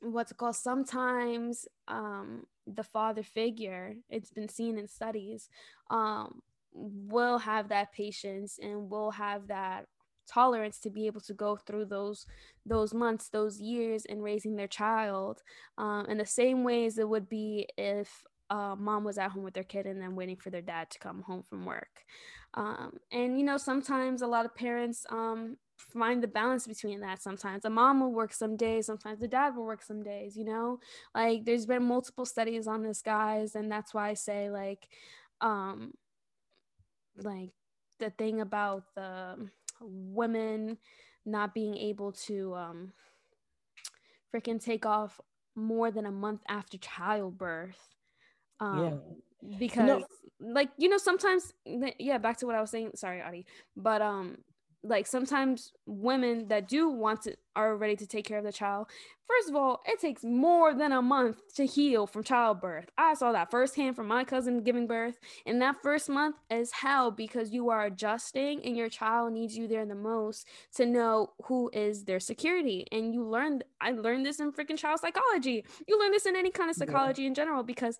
[0.00, 0.56] what's it called?
[0.56, 5.48] Sometimes um the father figure it's been seen in studies
[5.90, 9.86] um will have that patience and will have that
[10.28, 12.26] tolerance to be able to go through those
[12.66, 15.40] those months those years in raising their child
[15.78, 19.54] um, in the same ways it would be if uh, mom was at home with
[19.54, 22.04] their kid and then waiting for their dad to come home from work.
[22.54, 27.22] Um, and you know sometimes a lot of parents um, find the balance between that
[27.22, 30.44] sometimes a mom will work some days sometimes the dad will work some days you
[30.44, 30.78] know
[31.14, 34.88] like there's been multiple studies on this guys and that's why i say like
[35.40, 35.92] um
[37.18, 37.50] like
[37.98, 39.36] the thing about the
[39.80, 40.78] women
[41.24, 42.92] not being able to um
[44.34, 45.20] freaking take off
[45.54, 47.94] more than a month after childbirth
[48.60, 49.00] um
[49.42, 49.56] yeah.
[49.58, 50.04] because no.
[50.40, 51.52] like you know sometimes
[51.98, 53.44] yeah back to what i was saying sorry adi
[53.76, 54.38] but um
[54.88, 58.86] like sometimes women that do want to are ready to take care of the child
[59.26, 63.32] first of all it takes more than a month to heal from childbirth i saw
[63.32, 67.70] that firsthand from my cousin giving birth and that first month is hell because you
[67.70, 72.20] are adjusting and your child needs you there the most to know who is their
[72.20, 76.36] security and you learned i learned this in freaking child psychology you learn this in
[76.36, 77.28] any kind of psychology yeah.
[77.28, 77.98] in general because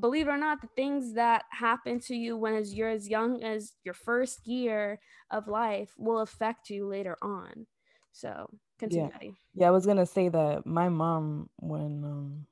[0.00, 3.42] believe it or not, the things that happen to you when as you're as young
[3.42, 7.66] as your first year of life will affect you later on.
[8.12, 9.10] So continue.
[9.20, 12.46] Yeah, yeah I was gonna say that my mom, when um,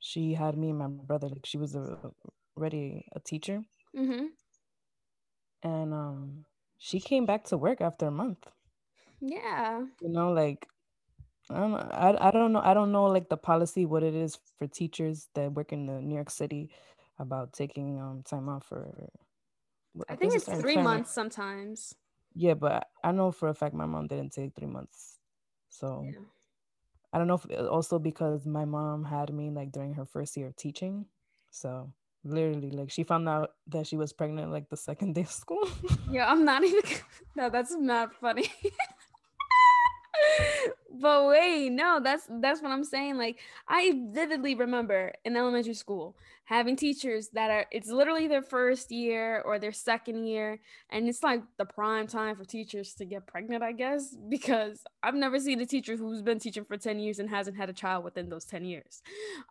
[0.00, 1.98] she had me and my brother, like she was a,
[2.56, 3.62] already a teacher,
[3.96, 4.26] mm-hmm.
[5.62, 6.44] and um,
[6.78, 8.46] she came back to work after a month.
[9.20, 10.66] Yeah, you know, like
[11.50, 11.88] I don't know.
[11.90, 12.60] I, I don't know.
[12.62, 16.00] I don't know like the policy, what it is for teachers that work in the
[16.00, 16.70] New York City
[17.18, 19.10] about taking um time off for.
[20.08, 21.94] I, I think it's three months sometimes.
[22.34, 25.17] Yeah, but I know for a fact my mom didn't take three months,
[25.68, 26.18] so yeah.
[27.12, 30.36] I don't know if uh, also because my mom had me like during her first
[30.36, 31.06] year of teaching,
[31.50, 31.92] so
[32.24, 35.66] literally like she found out that she was pregnant like the second day of school.
[36.10, 36.82] yeah, I'm not even.
[37.36, 38.50] No, that's not funny.
[41.00, 43.16] but wait, no, that's that's what I'm saying.
[43.16, 46.16] Like I vividly remember in elementary school
[46.48, 50.58] having teachers that are it's literally their first year or their second year
[50.88, 55.14] and it's like the prime time for teachers to get pregnant, I guess, because I've
[55.14, 58.02] never seen a teacher who's been teaching for 10 years and hasn't had a child
[58.02, 59.02] within those 10 years.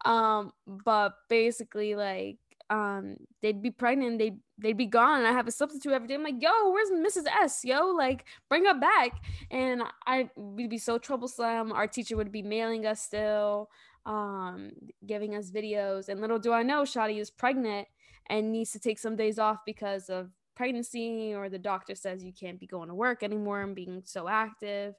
[0.06, 2.38] Um but basically like
[2.72, 6.24] um they'd be pregnant they'd they'd be gone i have a substitute every day i'm
[6.24, 7.86] like yo where's mrs s yo?
[7.96, 9.12] Like bring her back.
[9.52, 13.70] And i would be so troublesome our teacher would be mailing us still
[14.08, 14.72] um
[15.06, 17.88] giving us videos and little do i know shadi is pregnant
[18.30, 22.34] and needs to take some days off because of pregnancy or the doctor says you
[22.34, 24.96] can't be going to work anymore and being so active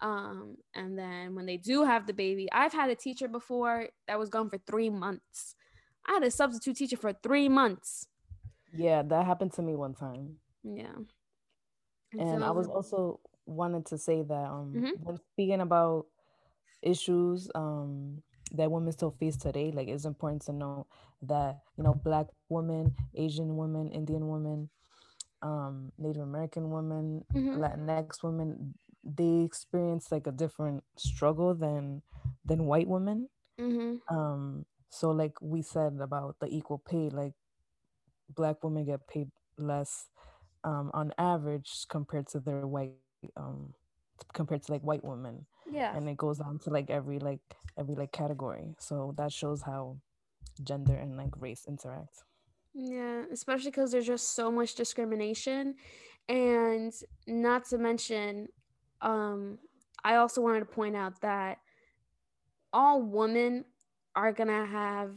[0.00, 4.18] um and then when they do have the baby i've had a teacher before that
[4.18, 5.54] was gone for three months
[6.06, 8.06] I had a substitute teacher for three months.
[8.72, 10.36] Yeah, that happened to me one time.
[10.62, 10.94] Yeah.
[12.12, 15.04] And, and so, I was also wanted to say that um mm-hmm.
[15.04, 16.06] when speaking about
[16.82, 20.86] issues um that women still face today, like it's important to know
[21.22, 24.68] that, you know, black women, Asian women, Indian women,
[25.42, 27.60] um, Native American women, mm-hmm.
[27.60, 32.02] Latinx women, they experience like a different struggle than
[32.44, 33.28] than white women.
[33.60, 34.16] Mm-hmm.
[34.16, 37.32] Um, so like we said about the equal pay, like
[38.34, 40.06] black women get paid less
[40.64, 42.92] um, on average compared to their white
[43.36, 43.74] um,
[44.32, 45.46] compared to like white women.
[45.70, 45.96] Yeah.
[45.96, 47.40] And it goes on to like every like
[47.78, 48.74] every like category.
[48.78, 49.98] So that shows how
[50.62, 52.24] gender and like race interact.
[52.74, 55.76] Yeah, especially because there's just so much discrimination.
[56.28, 56.92] And
[57.26, 58.48] not to mention,
[59.00, 59.58] um,
[60.04, 61.58] I also wanted to point out that
[62.72, 63.64] all women
[64.14, 65.16] are going to have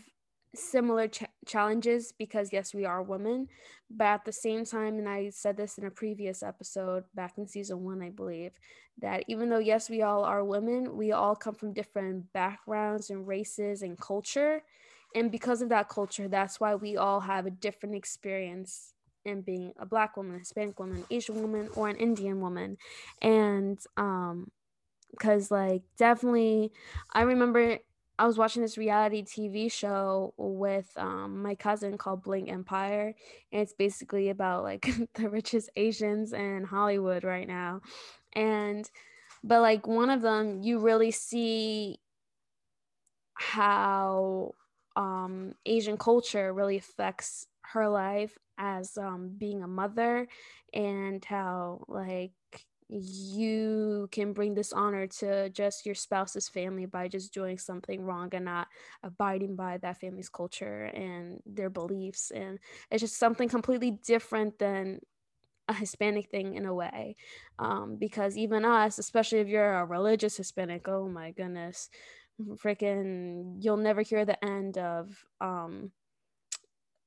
[0.55, 3.47] similar ch- challenges because yes we are women
[3.89, 7.47] but at the same time and i said this in a previous episode back in
[7.47, 8.51] season one i believe
[8.99, 13.27] that even though yes we all are women we all come from different backgrounds and
[13.27, 14.63] races and culture
[15.15, 18.93] and because of that culture that's why we all have a different experience
[19.25, 22.77] in being a black woman a hispanic woman asian woman or an indian woman.
[23.21, 24.51] And um
[25.11, 26.71] because like definitely
[27.13, 27.79] i remember
[28.19, 33.15] I was watching this reality TV show with um, my cousin called Bling Empire,
[33.53, 37.81] and it's basically about like the richest Asians in Hollywood right now,
[38.33, 38.89] and
[39.43, 41.99] but like one of them, you really see
[43.35, 44.53] how
[44.95, 50.27] um, Asian culture really affects her life as um, being a mother,
[50.73, 52.31] and how like
[52.89, 58.45] you can bring dishonor to just your spouse's family by just doing something wrong and
[58.45, 58.67] not
[59.03, 62.31] abiding by that family's culture and their beliefs.
[62.31, 62.57] And
[62.89, 64.99] it's just something completely different than
[65.67, 67.15] a hispanic thing in a way
[67.59, 71.89] um, because even us especially if you're a religious hispanic oh my goodness
[72.55, 75.91] freaking you'll never hear the end of um,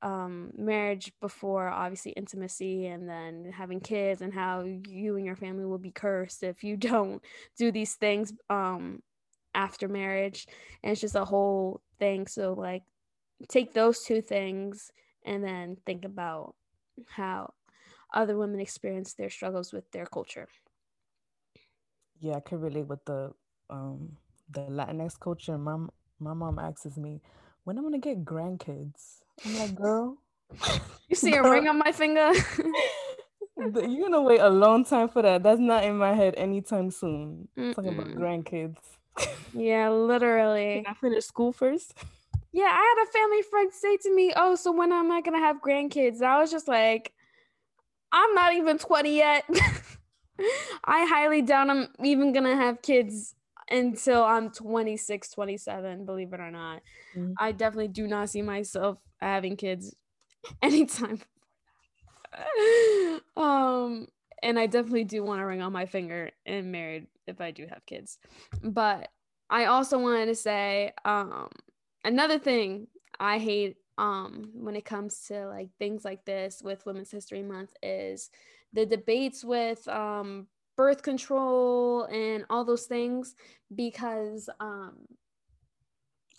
[0.03, 5.65] um, marriage before obviously intimacy and then having kids and how you and your family
[5.65, 7.23] will be cursed if you don't
[7.57, 9.01] do these things um,
[9.55, 10.47] after marriage
[10.83, 12.83] and it's just a whole thing so like
[13.49, 14.91] take those two things
[15.25, 16.55] and then think about
[17.09, 17.53] how
[18.13, 20.49] other women experience their struggles with their culture
[22.19, 23.33] Yeah, I could relate with the
[23.69, 24.17] um
[24.49, 25.57] the Latinx culture.
[25.57, 25.77] My
[26.19, 27.21] my mom asks me,
[27.63, 29.22] when I'm gonna get grandkids.
[29.45, 30.17] I'm like, girl.
[31.09, 32.31] You see a ring on my finger?
[33.57, 35.43] You're gonna wait a long time for that.
[35.43, 37.47] That's not in my head anytime soon.
[37.75, 38.77] Talking about grandkids.
[39.53, 40.81] Yeah, literally.
[40.83, 41.93] Can I finish school first?
[42.51, 45.39] Yeah, I had a family friend say to me, "Oh, so when am I gonna
[45.39, 47.13] have grandkids?" And I was just like,
[48.11, 49.43] "I'm not even 20 yet.
[50.85, 53.35] I highly doubt I'm even gonna have kids
[53.73, 56.81] until I'm 26, 27, believe it or not.
[57.17, 57.33] Mm-hmm.
[57.37, 59.95] I definitely do not see myself having kids
[60.61, 61.19] anytime
[63.37, 64.07] um
[64.41, 67.65] and I definitely do want a ring on my finger and married if I do
[67.69, 68.17] have kids.
[68.61, 69.07] But
[69.49, 71.49] I also wanted to say um
[72.03, 72.87] another thing
[73.19, 77.73] I hate um when it comes to like things like this with Women's History Month
[77.81, 78.29] is
[78.73, 83.35] the debates with um birth control and all those things
[83.75, 84.93] because um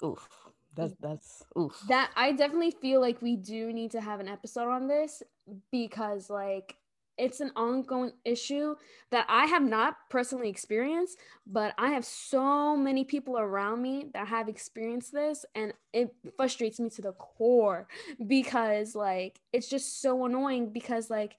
[0.02, 0.28] oof
[0.74, 1.80] that's that's oof.
[1.88, 5.22] that i definitely feel like we do need to have an episode on this
[5.70, 6.76] because like
[7.16, 8.74] it's an ongoing issue
[9.10, 11.16] that i have not personally experienced
[11.46, 16.80] but i have so many people around me that have experienced this and it frustrates
[16.80, 17.86] me to the core
[18.26, 21.36] because like it's just so annoying because like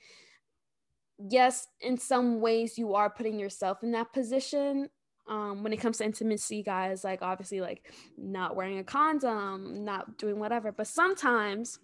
[1.20, 4.90] yes, in some ways you are putting yourself in that position.
[5.28, 10.20] Um, when it comes to intimacy, guys, like obviously, like not wearing a condom, not
[10.20, 10.72] doing whatever.
[10.72, 11.80] But sometimes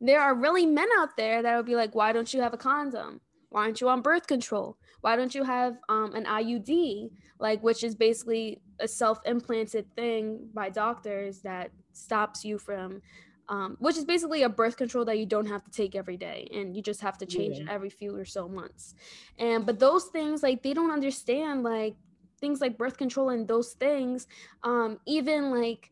[0.00, 2.58] there are really men out there that will be like, why don't you have a
[2.58, 3.20] condom?
[3.50, 4.78] Why aren't you on birth control?
[5.02, 10.70] Why don't you have um, an IUD, like which is basically a self-implanted thing by
[10.70, 13.00] doctors that stops you from
[13.48, 16.48] um, which is basically a birth control that you don't have to take every day
[16.52, 17.64] and you just have to change yeah.
[17.64, 18.94] it every few or so months
[19.38, 21.96] and but those things like they don't understand like
[22.40, 24.26] things like birth control and those things
[24.62, 25.90] um, even like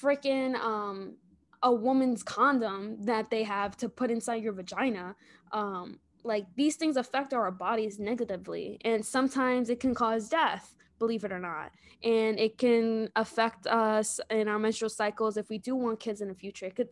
[0.00, 1.14] freaking um,
[1.62, 5.14] a woman's condom that they have to put inside your vagina
[5.52, 11.24] um, like these things affect our bodies negatively and sometimes it can cause death believe
[11.24, 11.72] it or not.
[12.04, 16.28] And it can affect us in our menstrual cycles if we do want kids in
[16.28, 16.66] the future.
[16.66, 16.90] It could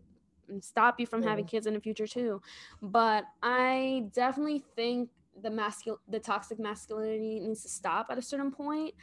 [0.62, 1.30] stop you from yeah.
[1.30, 2.42] having kids in the future too.
[2.82, 8.50] But I definitely think the masculine the toxic masculinity needs to stop at a certain
[8.50, 8.94] point.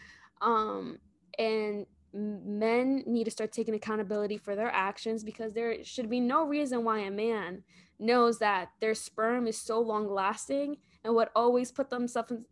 [0.41, 0.97] Um
[1.39, 6.45] and men need to start taking accountability for their actions because there should be no
[6.45, 7.63] reason why a man
[7.97, 12.43] knows that their sperm is so long lasting and would always put themselves in,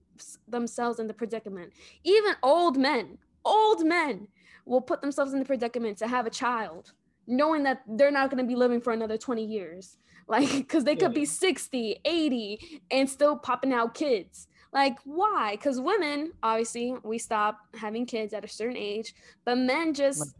[0.47, 1.73] themselves in the predicament.
[2.03, 4.27] Even old men, old men
[4.65, 6.93] will put themselves in the predicament to have a child,
[7.27, 9.97] knowing that they're not going to be living for another 20 years.
[10.27, 14.47] Like, because they could be 60, 80, and still popping out kids.
[14.73, 15.51] Like, why?
[15.51, 19.13] Because women, obviously, we stop having kids at a certain age,
[19.45, 20.35] but men just,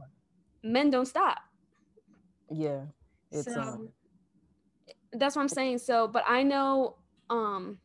[0.63, 1.37] men don't stop.
[2.49, 2.81] Yeah.
[3.31, 3.89] It's, so, um...
[5.13, 5.77] that's what I'm saying.
[5.77, 6.95] So, but I know,
[7.29, 7.77] um,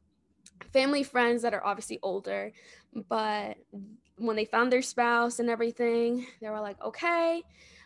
[0.72, 2.52] family friends that are obviously older,
[3.08, 3.56] but
[4.16, 7.42] when they found their spouse and everything, they were like, okay.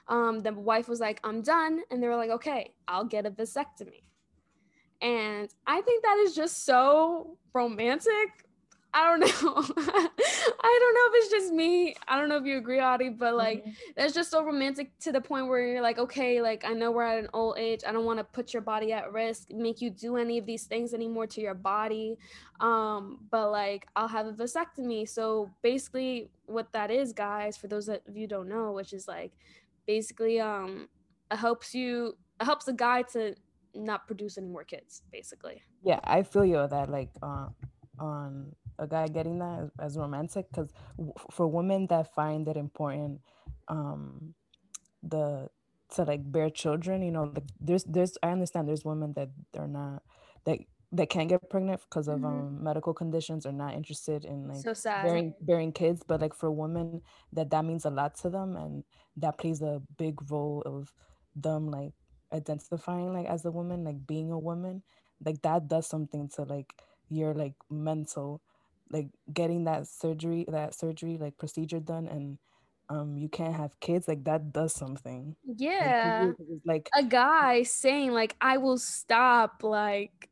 [0.09, 1.81] Um, the wife was like, I'm done.
[1.91, 4.03] And they were like, okay, I'll get a vasectomy.
[5.01, 8.44] And I think that is just so romantic
[8.97, 9.27] I don't know.
[10.63, 11.97] I don't know if it's just me.
[12.07, 13.71] I don't know if you agree, Audie, but like mm-hmm.
[13.97, 17.03] that's just so romantic to the point where you're like, okay, like I know we're
[17.03, 17.81] at an old age.
[17.85, 20.65] I don't want to put your body at risk, make you do any of these
[20.65, 22.17] things anymore to your body.
[22.61, 25.09] Um, but like I'll have a vasectomy.
[25.09, 29.33] So basically what that is, guys, for those of you don't know, which is like
[29.87, 30.89] basically um
[31.33, 33.35] it helps you it helps a guy to
[33.75, 35.63] not produce any more kids, basically.
[35.83, 37.49] Yeah, I feel you that like uh,
[37.99, 42.57] on a guy getting that as, as romantic because w- for women that find it
[42.57, 43.21] important
[43.69, 44.35] um
[45.03, 45.49] the
[45.95, 49.69] to like bear children you know like there's there's i understand there's women that they're
[49.69, 50.03] not
[50.45, 50.59] that
[50.93, 52.27] that can't get pregnant because of mm-hmm.
[52.27, 56.51] um medical conditions or not interested in like so bearing bearing kids but like for
[56.51, 57.01] women
[57.33, 58.85] that that means a lot to them and
[59.17, 60.93] that plays a big role of
[61.37, 61.93] them like
[62.33, 64.83] identifying like as a woman like being a woman
[65.25, 66.75] like that does something to like
[67.09, 68.41] your like mental
[68.91, 72.39] like getting that surgery that surgery like procedure done and
[72.91, 75.35] um you can't have kids like that does something.
[75.57, 76.33] Yeah.
[76.65, 80.29] like, like a guy saying like i will stop like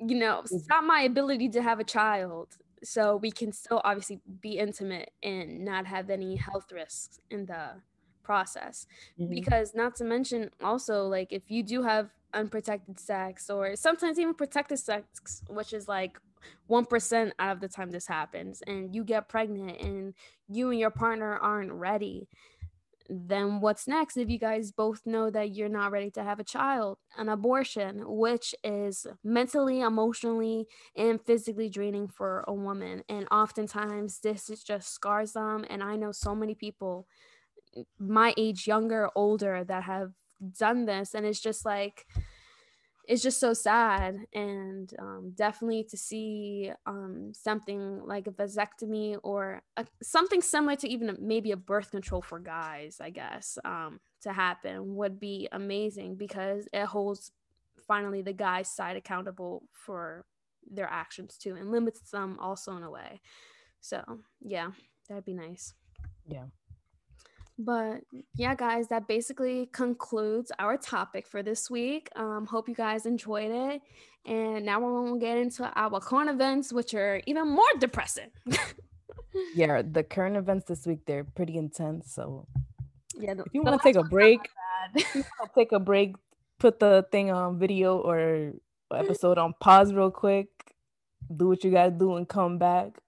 [0.00, 4.58] you know stop my ability to have a child so we can still obviously be
[4.58, 7.82] intimate and not have any health risks in the
[8.22, 8.86] process.
[9.18, 9.30] Mm-hmm.
[9.30, 14.34] because not to mention also like if you do have unprotected sex or sometimes even
[14.34, 16.18] protected sex which is like
[16.70, 20.14] 1% out of the time this happens and you get pregnant and
[20.48, 22.28] you and your partner aren't ready
[23.10, 26.44] then what's next if you guys both know that you're not ready to have a
[26.44, 34.20] child an abortion which is mentally emotionally and physically draining for a woman and oftentimes
[34.20, 37.06] this is just scars them and i know so many people
[37.98, 40.12] my age younger older that have
[40.58, 42.06] done this and it's just like
[43.08, 49.62] it's just so sad and um, definitely to see um, something like a vasectomy or
[49.76, 54.32] a, something similar to even maybe a birth control for guys i guess um, to
[54.32, 57.32] happen would be amazing because it holds
[57.86, 60.24] finally the guy's side accountable for
[60.70, 63.20] their actions too and limits them also in a way.
[63.80, 64.02] So
[64.40, 64.70] yeah
[65.08, 65.74] that'd be nice.
[66.26, 66.44] Yeah
[67.58, 68.02] but
[68.34, 72.08] yeah, guys, that basically concludes our topic for this week.
[72.14, 73.82] Um, hope you guys enjoyed it.
[74.24, 78.30] And now we're going to get into our current events, which are even more depressing.
[79.54, 82.12] yeah, the current events this week, they're pretty intense.
[82.14, 82.46] So
[83.16, 84.40] yeah, the, if you want to take a break,
[85.54, 86.14] take a break,
[86.60, 88.52] put the thing on video or
[88.94, 90.48] episode on pause real quick,
[91.34, 93.00] do what you got to do and come back.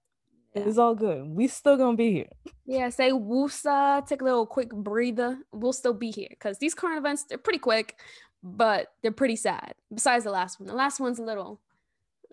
[0.53, 0.63] Yeah.
[0.65, 1.27] It's all good.
[1.27, 2.29] We still gonna be here.
[2.65, 5.37] Yeah, say woosa, take a little quick breather.
[5.53, 7.97] We'll still be here because these current events they're pretty quick,
[8.43, 9.75] but they're pretty sad.
[9.93, 11.61] Besides the last one, the last one's a little,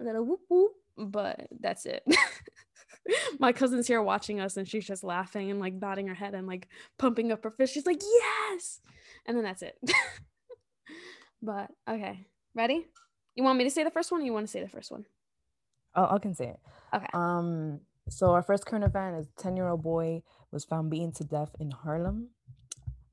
[0.01, 2.03] a little whoop whoop, but that's it.
[3.39, 6.47] My cousin's here watching us, and she's just laughing and like nodding her head and
[6.47, 7.73] like pumping up her fist.
[7.73, 8.81] She's like, "Yes!"
[9.27, 9.79] And then that's it.
[11.43, 12.87] but okay, ready?
[13.35, 14.23] You want me to say the first one?
[14.23, 15.07] or You want to say the first one?
[15.95, 16.61] Oh, I can say it.
[16.93, 17.07] Okay.
[17.13, 21.51] Um, so our first current event is a 10-year-old boy was found beaten to death
[21.61, 22.31] in Harlem.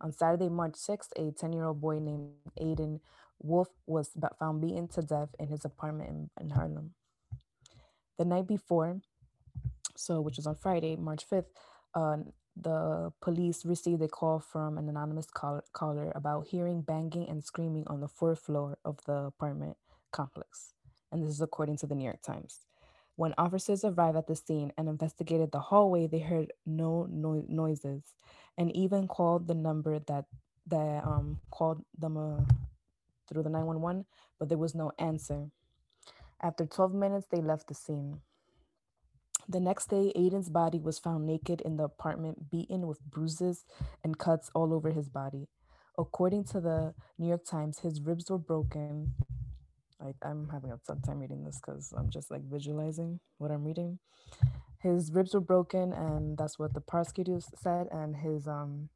[0.02, 3.00] On Saturday, March 6th, a 10-year-old boy named Aiden
[3.42, 6.94] Wolf was found beaten to death in his apartment in, in Harlem.
[8.18, 9.02] The night before,
[9.96, 11.46] so which was on Friday, March 5th,
[11.94, 12.18] uh,
[12.56, 17.84] the police received a call from an anonymous call- caller about hearing banging and screaming
[17.88, 19.76] on the fourth floor of the apartment
[20.12, 20.74] complex.
[21.12, 22.62] And this is according to the New York Times.
[23.16, 28.04] When officers arrived at the scene and investigated the hallway, they heard no, no- noises
[28.58, 30.26] and even called the number that
[30.68, 32.44] that um, called them uh,
[33.28, 34.06] through the 911,
[34.40, 35.48] but there was no answer.
[36.42, 38.22] After 12 minutes, they left the scene.
[39.48, 43.64] The next day, Aiden's body was found naked in the apartment, beaten with bruises
[44.04, 45.48] and cuts all over his body.
[46.00, 49.14] According to the New York Times, his ribs were broken,
[50.06, 53.64] like I'm having a tough time reading this because I'm just like visualizing what I'm
[53.64, 54.00] reading.
[54.80, 57.88] His ribs were broken, and that's what the prosecutors said.
[57.92, 58.90] And his um,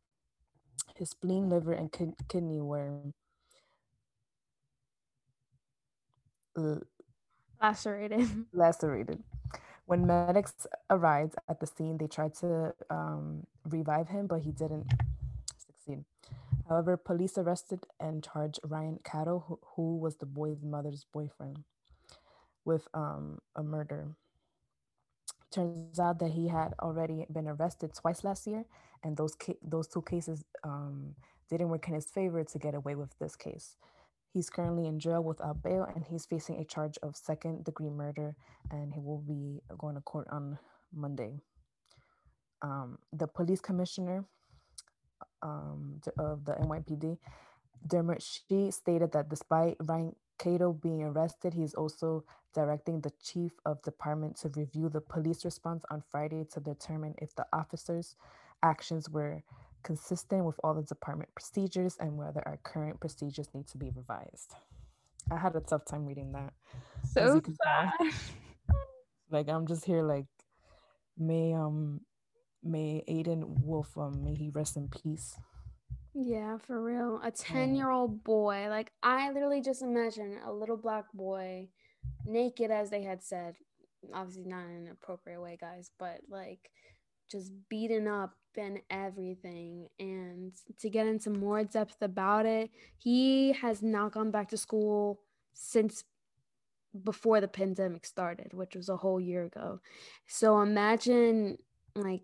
[0.95, 1.91] his spleen, liver, and
[2.27, 3.01] kidney were
[7.61, 8.45] lacerated.
[8.53, 9.23] Lacerated.
[9.85, 14.85] When medics arrived at the scene, they tried to um, revive him, but he didn't
[15.57, 16.05] succeed.
[16.69, 21.63] However, police arrested and charged Ryan Catto, who, who was the boy's mother's boyfriend,
[22.63, 24.15] with um, a murder.
[25.51, 28.65] Turns out that he had already been arrested twice last year,
[29.03, 31.15] and those ca- those two cases um,
[31.49, 33.75] didn't work in his favor to get away with this case.
[34.31, 38.35] He's currently in jail without bail, and he's facing a charge of second degree murder,
[38.69, 40.59] and he will be going to court on
[40.93, 41.39] Monday.
[42.61, 44.25] Um, the police commissioner
[45.41, 47.17] um, of the NYPD,
[47.85, 52.23] Dermot Shea stated that despite Ryan Catto being arrested, he's also
[52.53, 57.35] directing the chief of department to review the police response on Friday to determine if
[57.35, 58.15] the officers'
[58.63, 59.43] actions were
[59.83, 64.55] consistent with all the department procedures and whether our current procedures need to be revised.
[65.31, 66.53] I had a tough time reading that.
[67.05, 67.91] So sad.
[69.31, 70.25] like I'm just here like
[71.17, 72.01] may um
[72.63, 75.35] may Aiden Wolf, um, may he rest in peace.
[76.13, 77.21] Yeah, for real.
[77.23, 78.67] A 10 year old boy.
[78.69, 81.69] Like, I literally just imagine a little black boy,
[82.25, 83.55] naked, as they had said.
[84.13, 86.71] Obviously, not in an appropriate way, guys, but like
[87.29, 89.87] just beaten up and everything.
[89.99, 95.21] And to get into more depth about it, he has not gone back to school
[95.53, 96.03] since
[97.03, 99.79] before the pandemic started, which was a whole year ago.
[100.27, 101.57] So imagine
[101.95, 102.21] like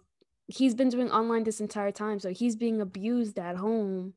[0.47, 4.13] he's been doing online this entire time so he's being abused at home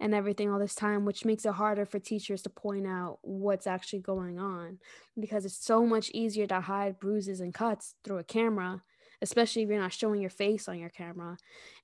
[0.00, 3.66] and everything all this time which makes it harder for teachers to point out what's
[3.66, 4.78] actually going on
[5.18, 8.82] because it's so much easier to hide bruises and cuts through a camera
[9.22, 11.36] especially if you're not showing your face on your camera.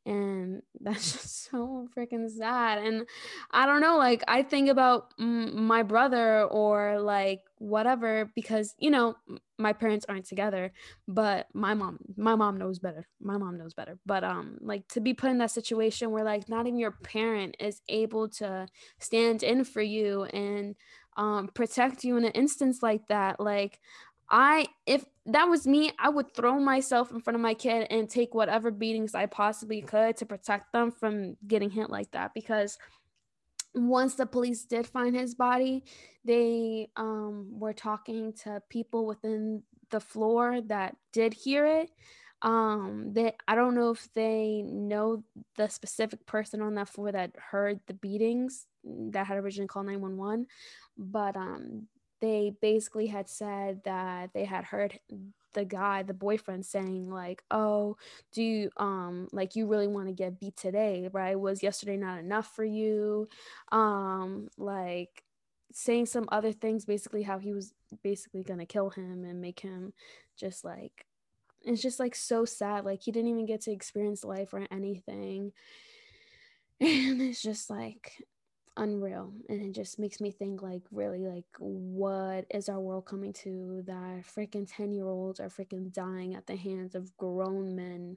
[0.05, 2.79] And that's just so freaking sad.
[2.79, 3.07] And
[3.51, 9.17] i don't know like i think about my brother or like whatever because you know
[9.59, 10.73] my parents aren't together
[11.07, 13.07] but my mom my mom knows better.
[13.21, 13.99] My mom knows better.
[14.07, 17.57] But um like to be put in that situation where like not even your parent
[17.59, 18.69] is able to
[18.99, 20.77] stand in for you and
[21.17, 23.81] um protect you in an instance like that like
[24.31, 28.09] I if that was me, I would throw myself in front of my kid and
[28.09, 32.79] take whatever beatings I possibly could to protect them from getting hit like that because
[33.75, 35.85] once the police did find his body,
[36.25, 41.91] they um, were talking to people within the floor that did hear it.
[42.41, 45.25] Um, they I don't know if they know
[45.57, 50.47] the specific person on that floor that heard the beatings that had originally called 911,
[50.97, 51.89] but um,
[52.21, 54.99] they basically had said that they had heard
[55.55, 57.97] the guy the boyfriend saying like oh
[58.33, 61.39] do you um like you really want to get beat today right?
[61.39, 63.29] Was yesterday not enough for you?
[63.73, 65.23] Um like
[65.73, 69.93] saying some other things basically how he was basically gonna kill him and make him
[70.37, 71.07] just like
[71.63, 75.53] it's just like so sad like he didn't even get to experience life or anything.
[76.81, 78.13] And it's just like
[78.79, 83.33] unreal and it just makes me think like really like what is our world coming
[83.33, 88.17] to that freaking 10 year olds are freaking dying at the hands of grown men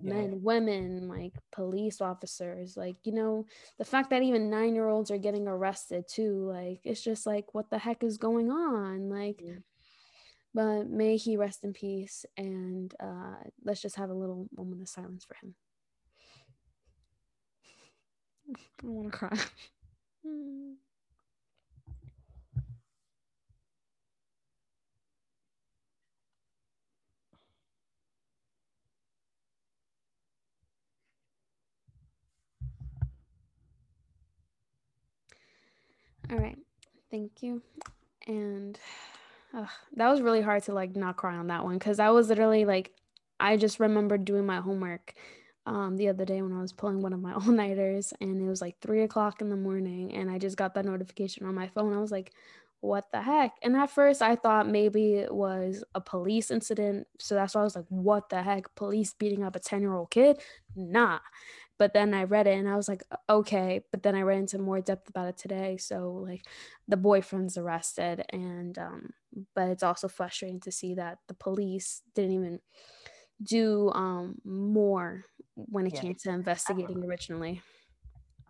[0.00, 0.14] yeah.
[0.14, 3.46] men women like police officers like you know
[3.78, 7.54] the fact that even nine year olds are getting arrested too like it's just like
[7.54, 9.54] what the heck is going on like yeah.
[10.52, 14.88] but may he rest in peace and uh let's just have a little moment of
[14.88, 15.54] silence for him
[18.82, 19.38] I want to cry.
[20.24, 20.74] Hmm.
[36.30, 36.58] All right.
[37.10, 37.62] Thank you.
[38.26, 38.78] And
[39.96, 42.64] that was really hard to like not cry on that one because I was literally
[42.64, 42.92] like,
[43.40, 45.14] I just remember doing my homework
[45.66, 48.48] um, the other day when I was pulling one of my all nighters, and it
[48.48, 51.68] was like three o'clock in the morning, and I just got that notification on my
[51.68, 51.94] phone.
[51.94, 52.32] I was like,
[52.80, 53.52] what the heck?
[53.62, 57.06] And at first, I thought maybe it was a police incident.
[57.18, 58.74] So that's why I was like, what the heck?
[58.74, 60.38] Police beating up a 10 year old kid?
[60.76, 61.20] Nah.
[61.78, 63.80] But then I read it and I was like, okay.
[63.90, 65.76] But then I read into more depth about it today.
[65.76, 66.44] So, like,
[66.86, 68.22] the boyfriend's arrested.
[68.30, 69.10] And, um,
[69.54, 72.60] but it's also frustrating to see that the police didn't even
[73.42, 75.24] do um more
[75.56, 76.00] when it yeah.
[76.00, 77.62] came to investigating originally.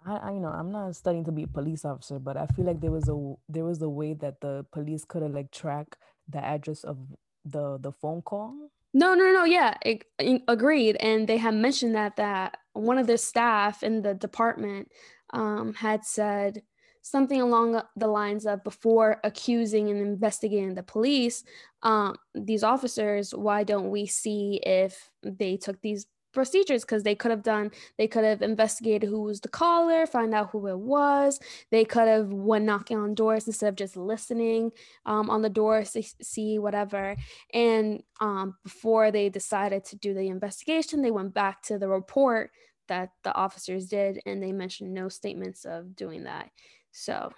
[0.07, 2.65] I, I, you know I'm not studying to be a police officer, but I feel
[2.65, 5.97] like there was a there was a way that the police could have like track
[6.29, 6.99] the address of
[7.45, 8.55] the the phone call.
[8.93, 9.45] No, no, no.
[9.45, 10.05] Yeah, it,
[10.47, 10.97] agreed.
[11.01, 14.93] And they had mentioned that that one of the staff in the department
[15.33, 16.63] um, had said
[17.03, 21.43] something along the lines of before accusing and investigating the police,
[21.83, 27.31] um, these officers, why don't we see if they took these procedures because they could
[27.31, 31.41] have done they could have investigated who was the caller find out who it was.
[31.71, 34.73] They could have went knocking on doors instead of just listening
[35.07, 37.17] um, on the doors to see whatever.
[37.53, 42.51] And um, before they decided to do the investigation they went back to the report
[42.89, 46.51] that the officers did and they mentioned no statements of doing that.
[46.93, 47.33] So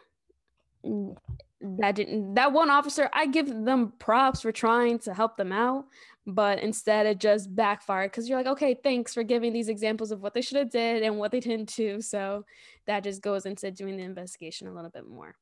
[0.82, 5.86] that didn't that one officer, I give them props for trying to help them out,
[6.26, 10.20] but instead it just backfired because you're like, okay, thanks for giving these examples of
[10.20, 12.00] what they should have did and what they didn't do.
[12.00, 12.44] So
[12.86, 15.36] that just goes into doing the investigation a little bit more.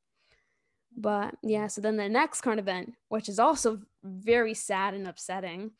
[0.97, 5.71] But yeah, so then the next current event, which is also very sad and upsetting,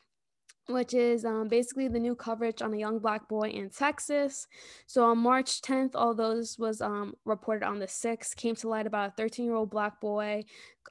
[0.68, 4.48] which is um, basically the new coverage on a young black boy in Texas.
[4.88, 8.88] So on March 10th, all those was um, reported on the 6th, came to light
[8.88, 10.44] about a 13 year old black boy.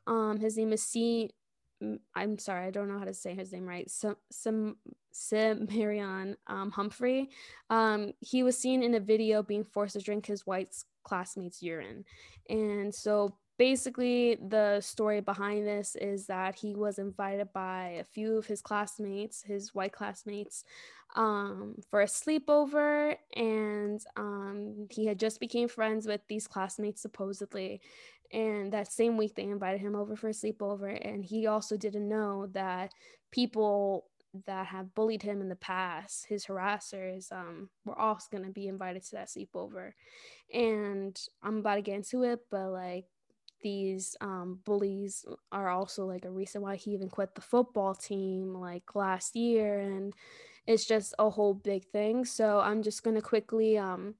[0.06, 1.30] Um, his name is C.
[2.14, 3.90] I'm sorry, I don't know how to say his name right.
[3.90, 4.76] Some some
[5.70, 7.30] Marion um, Humphrey.
[7.68, 12.04] Um, he was seen in a video being forced to drink his white classmate's urine,
[12.48, 18.36] and so basically the story behind this is that he was invited by a few
[18.36, 20.64] of his classmates his white classmates
[21.16, 27.80] um, for a sleepover and um, he had just became friends with these classmates supposedly
[28.32, 32.08] and that same week they invited him over for a sleepover and he also didn't
[32.08, 32.90] know that
[33.30, 34.06] people
[34.46, 38.66] that have bullied him in the past, his harassers, um, were also going to be
[38.66, 39.92] invited to that sleepover.
[40.52, 43.06] And I'm about to get into it, but like
[43.64, 48.54] these um, bullies are also like a reason why he even quit the football team
[48.54, 50.14] like last year and
[50.66, 52.24] it's just a whole big thing.
[52.24, 54.14] So i'm just going to quickly um,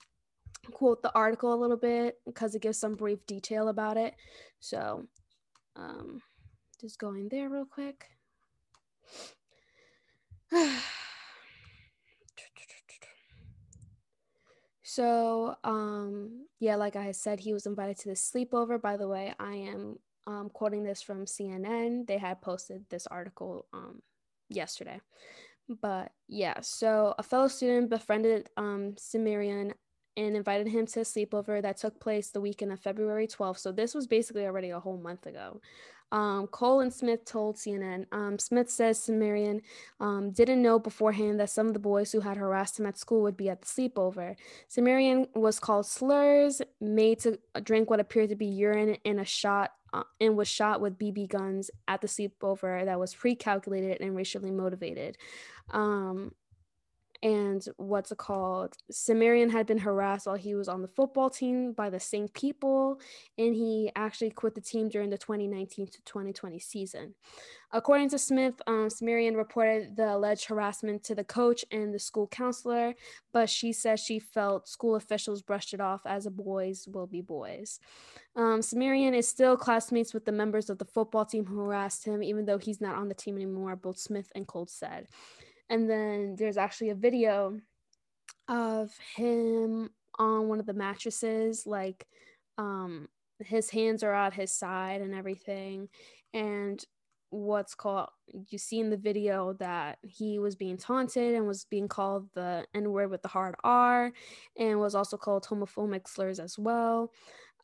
[0.73, 4.15] quote the article a little bit because it gives some brief detail about it.
[4.59, 5.07] So
[5.77, 6.21] um,
[6.81, 8.07] just going there real quick
[14.95, 18.81] So, um, yeah, like I said, he was invited to the sleepover.
[18.81, 22.07] By the way, I am um, quoting this from CNN.
[22.07, 24.03] They had posted this article um,
[24.49, 25.01] yesterday.
[25.69, 29.73] But yeah, so a fellow student befriended um, Cimarion
[30.17, 33.59] and invited him to a sleepover that took place the weekend of February 12th.
[33.59, 35.61] So this was basically already a whole month ago.
[36.13, 38.07] Um, Cole and Smith told CNN.
[38.13, 39.61] Um, Smith says Cimarion
[40.01, 43.23] um, didn't know beforehand that some of the boys who had harassed him at school
[43.23, 44.37] would be at the sleepover.
[44.71, 49.73] Cimarion was called slurs, made to drink what appeared to be urine in a shot,
[49.93, 54.51] uh, and was shot with BB guns at the sleepover that was pre-calculated and racially
[54.51, 55.17] motivated.
[55.71, 56.33] Um,
[57.25, 58.77] and what's it called?
[58.93, 63.01] Cimarion had been harassed while he was on the football team by the same people,
[63.39, 67.15] and he actually quit the team during the 2019 to 2020 season.
[67.73, 72.27] According to Smith, um, Cimarion reported the alleged harassment to the coach and the school
[72.27, 72.95] counselor,
[73.33, 77.23] but she says she felt school officials brushed it off as a boys will be
[77.23, 77.81] boys.
[78.37, 82.23] Um, Cimarion is still classmates with the members of the football team who harassed him,
[82.23, 85.07] even though he's not on the team anymore, both Smith and Cole said.
[85.71, 87.59] And then there's actually a video
[88.49, 92.07] of him on one of the mattresses, like
[92.59, 93.09] um,
[93.41, 95.89] his hands are at his side and everything.
[96.33, 96.85] And
[97.31, 98.09] what's called
[98.49, 102.65] you see in the video that he was being taunted and was being called the
[102.75, 104.13] N word with the hard R
[104.57, 107.11] and was also called homophobic slurs as well.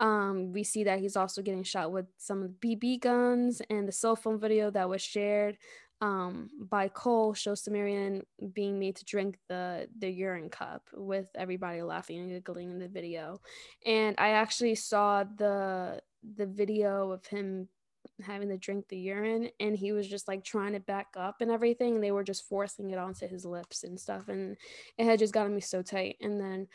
[0.00, 3.86] Um, we see that he's also getting shot with some of the BB guns and
[3.86, 5.58] the cell phone video that was shared
[6.00, 8.22] um, by Cole shows Cimarion
[8.54, 12.88] being made to drink the the urine cup with everybody laughing and giggling in the
[12.88, 13.40] video.
[13.84, 16.00] And I actually saw the
[16.36, 17.68] the video of him
[18.22, 21.50] having to drink the urine and he was just like trying to back up and
[21.50, 24.56] everything and they were just forcing it onto his lips and stuff and
[24.98, 26.66] it had just gotten me so tight and then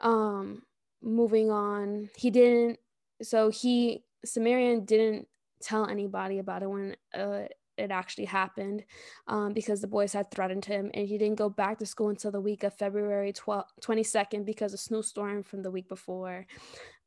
[0.00, 0.62] um
[1.02, 2.78] moving on he didn't
[3.20, 5.26] so he Cimarion didn't
[5.60, 7.44] tell anybody about it when uh,
[7.76, 8.84] it actually happened
[9.26, 12.30] um, because the boys had threatened him and he didn't go back to school until
[12.30, 16.46] the week of February 12, 22nd because of snowstorm from the week before.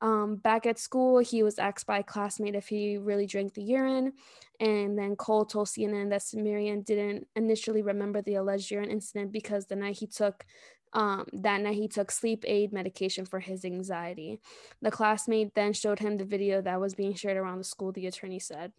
[0.01, 3.63] Um, back at school, he was asked by a classmate if he really drank the
[3.63, 4.13] urine.
[4.59, 9.65] And then Cole told CNN that Cimarion didn't initially remember the alleged urine incident because
[9.65, 10.45] the night he took
[10.93, 14.39] um, that night he took sleep aid medication for his anxiety.
[14.81, 18.07] The classmate then showed him the video that was being shared around the school, the
[18.07, 18.71] attorney said.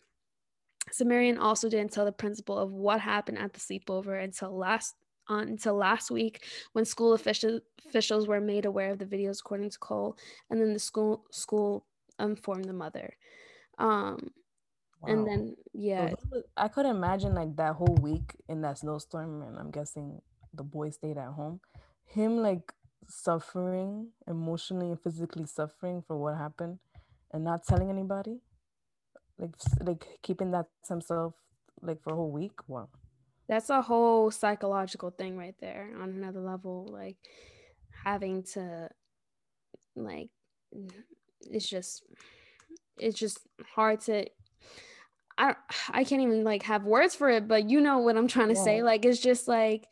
[0.93, 4.95] Cimarion also didn't tell the principal of what happened at the sleepover until last
[5.29, 9.71] uh, until last week when school official, officials were made aware of the videos according
[9.71, 10.17] to Cole
[10.51, 11.85] and then the school school
[12.21, 13.13] informed the mother.
[13.79, 14.31] Um
[15.03, 15.13] wow.
[15.13, 16.11] and then yeah.
[16.31, 20.23] So I could imagine like that whole week in that snowstorm and I'm guessing
[20.55, 21.61] the boy stayed at home.
[22.05, 22.73] Him like
[23.09, 26.79] suffering emotionally and physically suffering for what happened
[27.33, 28.41] and not telling anybody
[29.39, 31.35] like like keeping that to himself
[31.83, 32.89] like for a whole week wow
[33.49, 37.17] that's a whole psychological thing right there on another level like
[38.05, 38.89] having to
[39.95, 40.31] like
[41.51, 42.03] it's just
[42.99, 43.41] it's just
[43.75, 44.27] hard to
[45.39, 45.55] I
[45.91, 48.55] I can't even like have words for it, but you know what I'm trying to
[48.55, 48.65] yeah.
[48.65, 48.83] say.
[48.83, 49.87] Like it's just like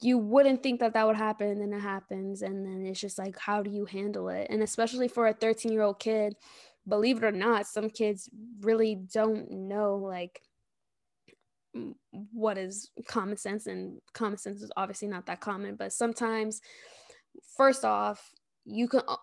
[0.00, 3.18] you wouldn't think that that would happen, and then it happens, and then it's just
[3.18, 4.46] like how do you handle it?
[4.50, 6.34] And especially for a 13 year old kid
[6.86, 8.28] believe it or not, some kids
[8.60, 10.42] really don't know like
[12.12, 16.60] what is common sense and common sense is obviously not that common but sometimes
[17.56, 18.30] first off
[18.66, 19.16] you can uh,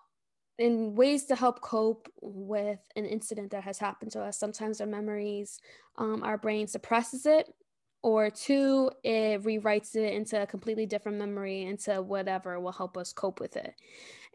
[0.57, 4.88] in ways to help cope with an incident that has happened to us sometimes our
[4.88, 5.60] memories
[5.99, 7.53] um, our brain suppresses it
[8.01, 13.12] or two it rewrites it into a completely different memory into whatever will help us
[13.12, 13.76] cope with it.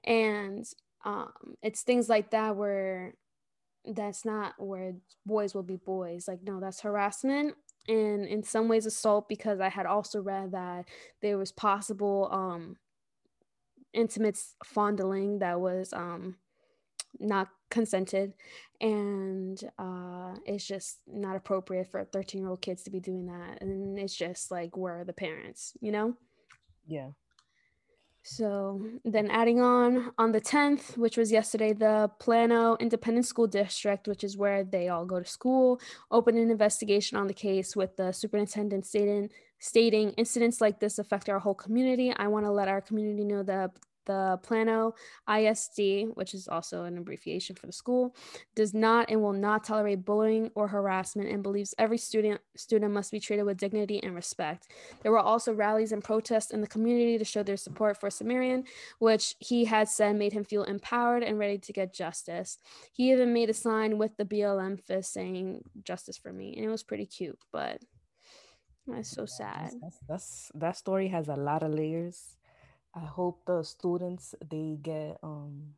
[0.05, 0.67] And
[1.05, 1.33] um,
[1.63, 3.15] it's things like that where
[3.85, 4.95] that's not where
[5.27, 6.27] boys will be boys.
[6.27, 7.55] Like no that's harassment
[7.89, 10.87] and in some ways assault because i had also read that
[11.21, 12.77] there was possible um
[13.93, 16.37] intimate fondling that was um
[17.21, 18.33] not consented
[18.81, 23.61] and uh it's just not appropriate for 13 year old kids to be doing that
[23.61, 26.15] and it's just like where are the parents you know?
[26.87, 27.11] Yeah
[28.27, 34.09] So then adding on on the 10th, which was yesterday, the Plano Independent School District,
[34.09, 35.79] which is where they all go to school,
[36.11, 41.29] opened an investigation on the case with the superintendent stating stating incidents like this affect
[41.29, 42.15] our whole community.
[42.17, 43.73] I want to let our community know that
[44.07, 44.95] the Plano
[45.29, 48.15] ISD, which is also an abbreviation for the school,
[48.55, 53.11] does not and will not tolerate bullying or harassment and believes every student student must
[53.11, 54.69] be treated with dignity and respect.
[55.03, 58.65] There were also rallies and protests in the community to show their support for Cimarion,
[58.99, 62.59] which he had said made him feel empowered and ready to get justice.
[62.93, 66.69] He even made a sign with the BLM fist saying "Justice for me," and it
[66.69, 67.83] was pretty cute, but.
[68.87, 69.71] That's so sad.
[69.73, 72.37] That's, that's, that's that story has a lot of layers
[72.97, 75.75] I hope the students they get um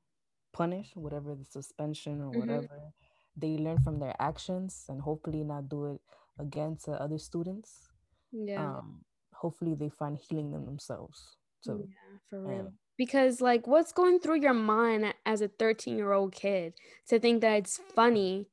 [0.53, 2.41] punished, whatever the suspension or mm-hmm.
[2.41, 2.93] whatever.
[3.37, 6.01] They learn from their actions and hopefully not do it
[6.39, 7.89] again to other students.
[8.33, 8.65] Yeah.
[8.65, 9.05] Um,
[9.35, 11.37] hopefully they find healing in themselves.
[11.61, 12.59] So yeah, for real.
[12.61, 16.75] And, because like what's going through your mind as a 13 year old kid
[17.09, 18.47] to think that it's funny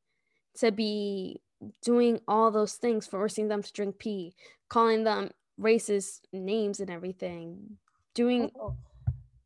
[0.57, 1.41] to be
[1.81, 4.35] doing all those things forcing them to drink pee
[4.67, 7.77] calling them racist names and everything
[8.13, 8.75] doing oh.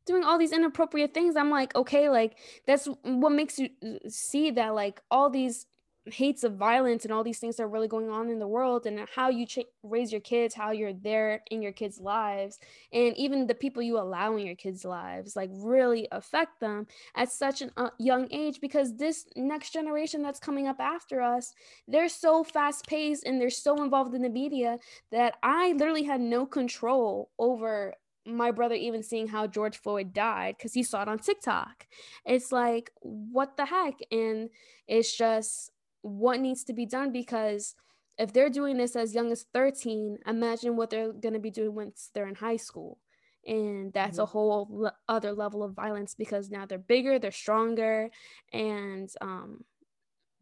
[0.05, 4.51] doing all these inappropriate things i'm like okay like that's what makes you uh, see
[4.51, 5.65] that like all these
[6.11, 8.85] hates of violence and all these things that are really going on in the world
[8.85, 12.59] and how you ch- raise your kids how you're there in your kids lives
[12.93, 17.31] and even the people you allow in your kids lives like really affect them at
[17.31, 21.53] such a uh, young age because this next generation that's coming up after us
[21.87, 24.77] they're so fast paced and they're so involved in the media
[25.11, 27.93] that i literally had no control over
[28.27, 31.87] my brother even seeing how George Floyd died because he saw it on TikTok.
[32.25, 33.95] It's like, what the heck?
[34.11, 34.49] And
[34.87, 35.71] it's just
[36.01, 37.75] what needs to be done because
[38.17, 41.75] if they're doing this as young as 13, imagine what they're going to be doing
[41.75, 42.97] once they're in high school.
[43.45, 44.23] And that's mm-hmm.
[44.23, 48.09] a whole le- other level of violence because now they're bigger, they're stronger,
[48.51, 49.63] and um,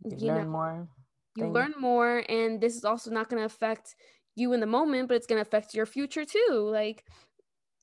[0.03, 0.88] you, you learn know, more.
[1.36, 3.95] You learn more, and this is also not going to affect
[4.36, 6.69] you in the moment, but it's going to affect your future too.
[6.71, 7.03] Like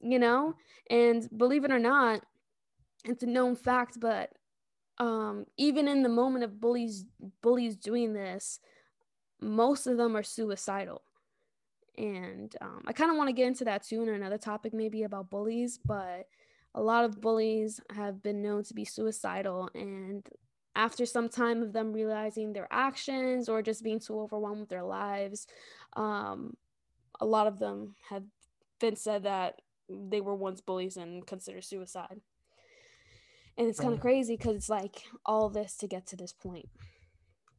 [0.03, 0.55] you know?
[0.91, 2.23] And believe it or not
[3.05, 4.31] it's a known fact but
[4.99, 7.05] um even in the moment of bullies
[7.43, 8.61] bullies doing this
[9.41, 11.03] most of them are suicidal.
[11.99, 15.03] And um, i kind of want to get into that too in another topic maybe
[15.03, 16.27] about bullies but
[16.75, 20.27] a lot of bullies have been known to be suicidal and
[20.75, 24.85] after some time of them realizing their actions or just being too overwhelmed with their
[24.85, 25.47] lives
[25.95, 26.57] um,
[27.21, 28.25] a lot of them have
[28.81, 29.61] been said that
[30.11, 32.21] they were once bullies and considered suicide.
[33.59, 36.71] And it's kind of crazy because it's like all this to get to this point.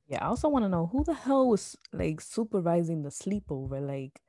[0.07, 3.79] Yeah, I also want to know who the hell was like supervising the sleepover.
[3.85, 4.19] Like,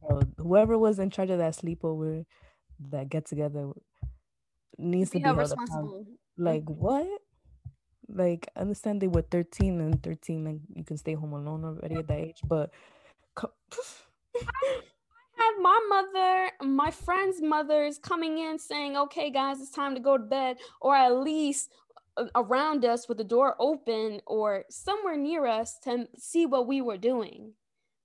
[0.00, 2.24] bro, whoever was in charge of that sleepover,
[2.88, 3.70] that get together,
[4.78, 6.06] needs to be responsible.
[6.38, 7.06] Like what?
[8.08, 11.96] Like, I understand they were thirteen and thirteen, like you can stay home alone already
[11.96, 12.70] at that age, but
[15.40, 20.16] had my mother, my friends' mothers coming in saying, okay, guys, it's time to go
[20.18, 21.70] to bed, or at least
[22.16, 26.80] uh, around us with the door open or somewhere near us to see what we
[26.80, 27.52] were doing.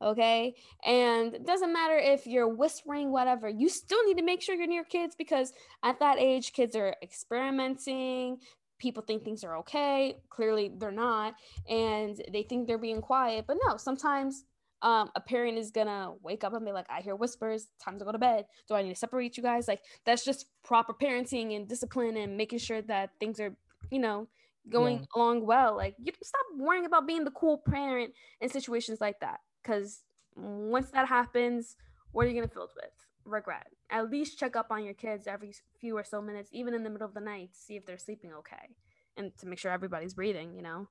[0.01, 0.55] Okay.
[0.85, 4.67] And it doesn't matter if you're whispering, whatever, you still need to make sure you're
[4.67, 8.37] near kids because at that age, kids are experimenting.
[8.77, 10.17] People think things are okay.
[10.29, 11.35] Clearly, they're not.
[11.69, 13.45] And they think they're being quiet.
[13.47, 14.43] But no, sometimes
[14.85, 18.05] um, a parent is gonna wake up and be like, I hear whispers, time to
[18.05, 18.45] go to bed.
[18.67, 19.67] Do I need to separate you guys?
[19.67, 23.57] Like that's just proper parenting and discipline and making sure that things are,
[23.89, 24.27] you know,
[24.69, 25.05] going yeah.
[25.15, 25.75] along well.
[25.75, 29.39] Like you stop worrying about being the cool parent in situations like that.
[29.63, 30.03] Cause
[30.35, 31.77] once that happens,
[32.11, 32.91] what are you gonna fill with?
[33.25, 33.65] Regret.
[33.89, 36.91] At least check up on your kids every few or so minutes, even in the
[36.91, 38.75] middle of the night, see if they're sleeping okay.
[39.17, 40.87] And to make sure everybody's breathing, you know.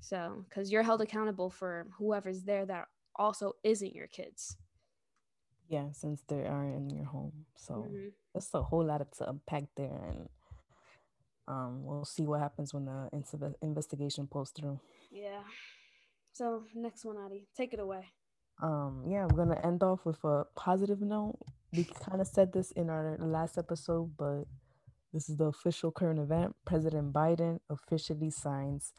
[0.00, 2.86] So, because you're held accountable for whoever's there that
[3.16, 4.56] also isn't your kids.
[5.68, 7.44] Yeah, since they are in your home.
[7.54, 8.08] So mm-hmm.
[8.34, 10.02] it's a whole lot of to unpack there.
[10.08, 10.28] And
[11.46, 13.08] um, we'll see what happens when the
[13.62, 14.80] investigation pulls through.
[15.10, 15.42] Yeah.
[16.32, 18.06] So, next one, Adi, take it away.
[18.62, 21.38] Um, yeah, we're gonna end off with a positive note.
[21.72, 24.44] We kind of said this in our last episode, but
[25.12, 26.54] this is the official current event.
[26.64, 28.92] President Biden officially signs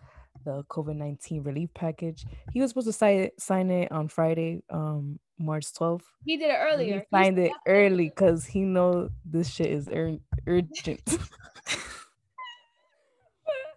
[0.44, 2.26] the COVID 19 relief package.
[2.54, 6.04] He was supposed to sign it, sign it on Friday, um, March 12th.
[6.26, 7.00] He did it earlier.
[7.00, 11.02] He signed it early because he know this shit is ur- urgent.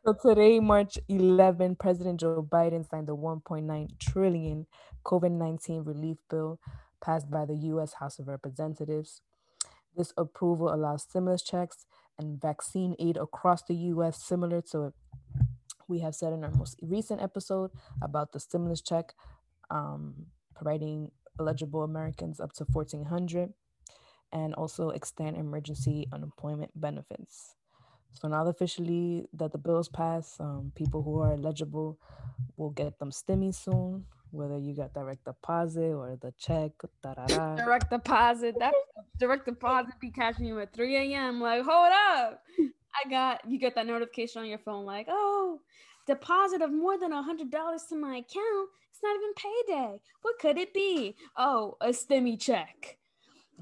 [0.05, 4.67] so today, March 11, President Joe Biden signed the 1.9 trillion
[5.05, 6.59] COVID 19 relief bill
[7.03, 7.95] passed by the U.S.
[7.95, 9.21] House of Representatives.
[9.97, 11.87] This approval allows stimulus checks
[12.19, 14.93] and vaccine aid across the US, similar to
[15.89, 17.71] we have said in our most recent episode
[18.03, 19.13] about the stimulus check,
[19.71, 23.53] um, providing eligible Americans up to 1400
[24.33, 27.55] and also extend emergency unemployment benefits.
[28.15, 31.99] So now officially that the bills pass, um, people who are eligible
[32.57, 36.73] will get them stimmy soon, whether you got direct deposit or the check.
[37.03, 37.57] Da-da-da.
[37.57, 38.55] direct deposit.
[38.59, 38.75] That
[39.19, 41.41] direct deposit be catching you at 3 a.m.
[41.41, 42.43] Like, hold up.
[43.05, 45.61] I got you get that notification on your phone, like, oh,
[46.07, 48.69] deposit of more than a hundred dollars to my account.
[48.91, 50.01] It's not even payday.
[50.23, 51.17] What could it be?
[51.37, 52.99] Oh, a stimmy check.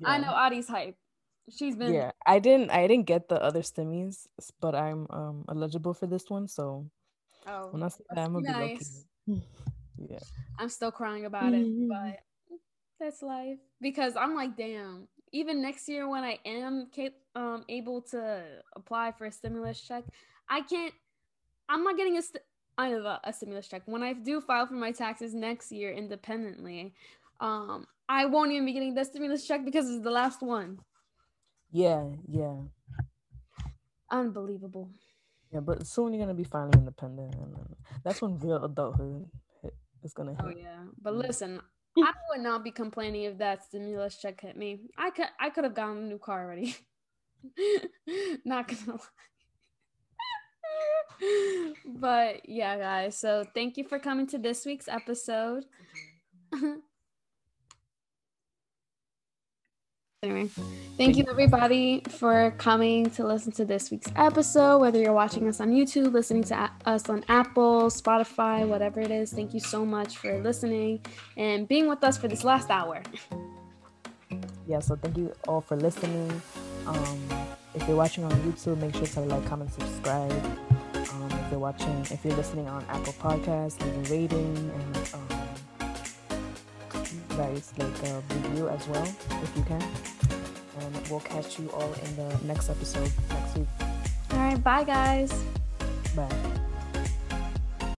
[0.00, 0.08] Yeah.
[0.08, 0.96] I know Adi's hype.
[1.50, 4.26] She's been Yeah, I didn't I didn't get the other stimmies,
[4.60, 6.48] but I'm um eligible for this one.
[6.48, 6.86] So
[7.46, 9.06] oh, when I see that, I'm gonna nice.
[9.26, 9.46] be lucky.
[10.12, 10.18] yeah.
[10.58, 12.20] I'm still crying about it, but
[13.00, 13.58] that's life.
[13.80, 16.88] Because I'm like, damn, even next year when I am
[17.34, 18.42] um able to
[18.76, 20.04] apply for a stimulus check,
[20.48, 20.94] I can't
[21.68, 22.42] I'm not getting a st-
[22.78, 23.82] a, a stimulus check.
[23.86, 26.94] When I do file for my taxes next year independently,
[27.40, 30.80] um, I won't even be getting the stimulus check because it's the last one.
[31.70, 32.56] Yeah, yeah.
[34.10, 34.90] Unbelievable.
[35.52, 39.26] Yeah, but soon you're gonna be finally independent, and that's when real adulthood
[40.02, 40.56] is gonna oh, hit.
[40.56, 41.60] Oh yeah, but listen,
[41.98, 44.80] I would not be complaining if that stimulus check hit me.
[44.96, 46.76] I could, I could have gotten a new car already.
[48.44, 48.98] not gonna lie.
[51.86, 53.16] but yeah, guys.
[53.16, 55.64] So thank you for coming to this week's episode.
[60.24, 60.48] Anyway,
[60.96, 64.78] thank you everybody for coming to listen to this week's episode.
[64.78, 69.32] Whether you're watching us on YouTube, listening to us on Apple, Spotify, whatever it is,
[69.32, 71.04] thank you so much for listening
[71.36, 73.02] and being with us for this last hour.
[74.68, 76.40] Yeah, so thank you all for listening.
[76.86, 77.28] Um,
[77.74, 80.30] if you're watching on YouTube, make sure to like, comment, subscribe.
[80.94, 85.51] Um, if you're watching, if you're listening on Apple Podcasts, leave a rating and um,
[87.36, 89.06] guys like a review as well
[89.42, 89.82] if you can.
[90.80, 93.68] And we'll catch you all in the next episode next week.
[94.32, 95.32] All right, bye guys.
[96.14, 96.61] Bye.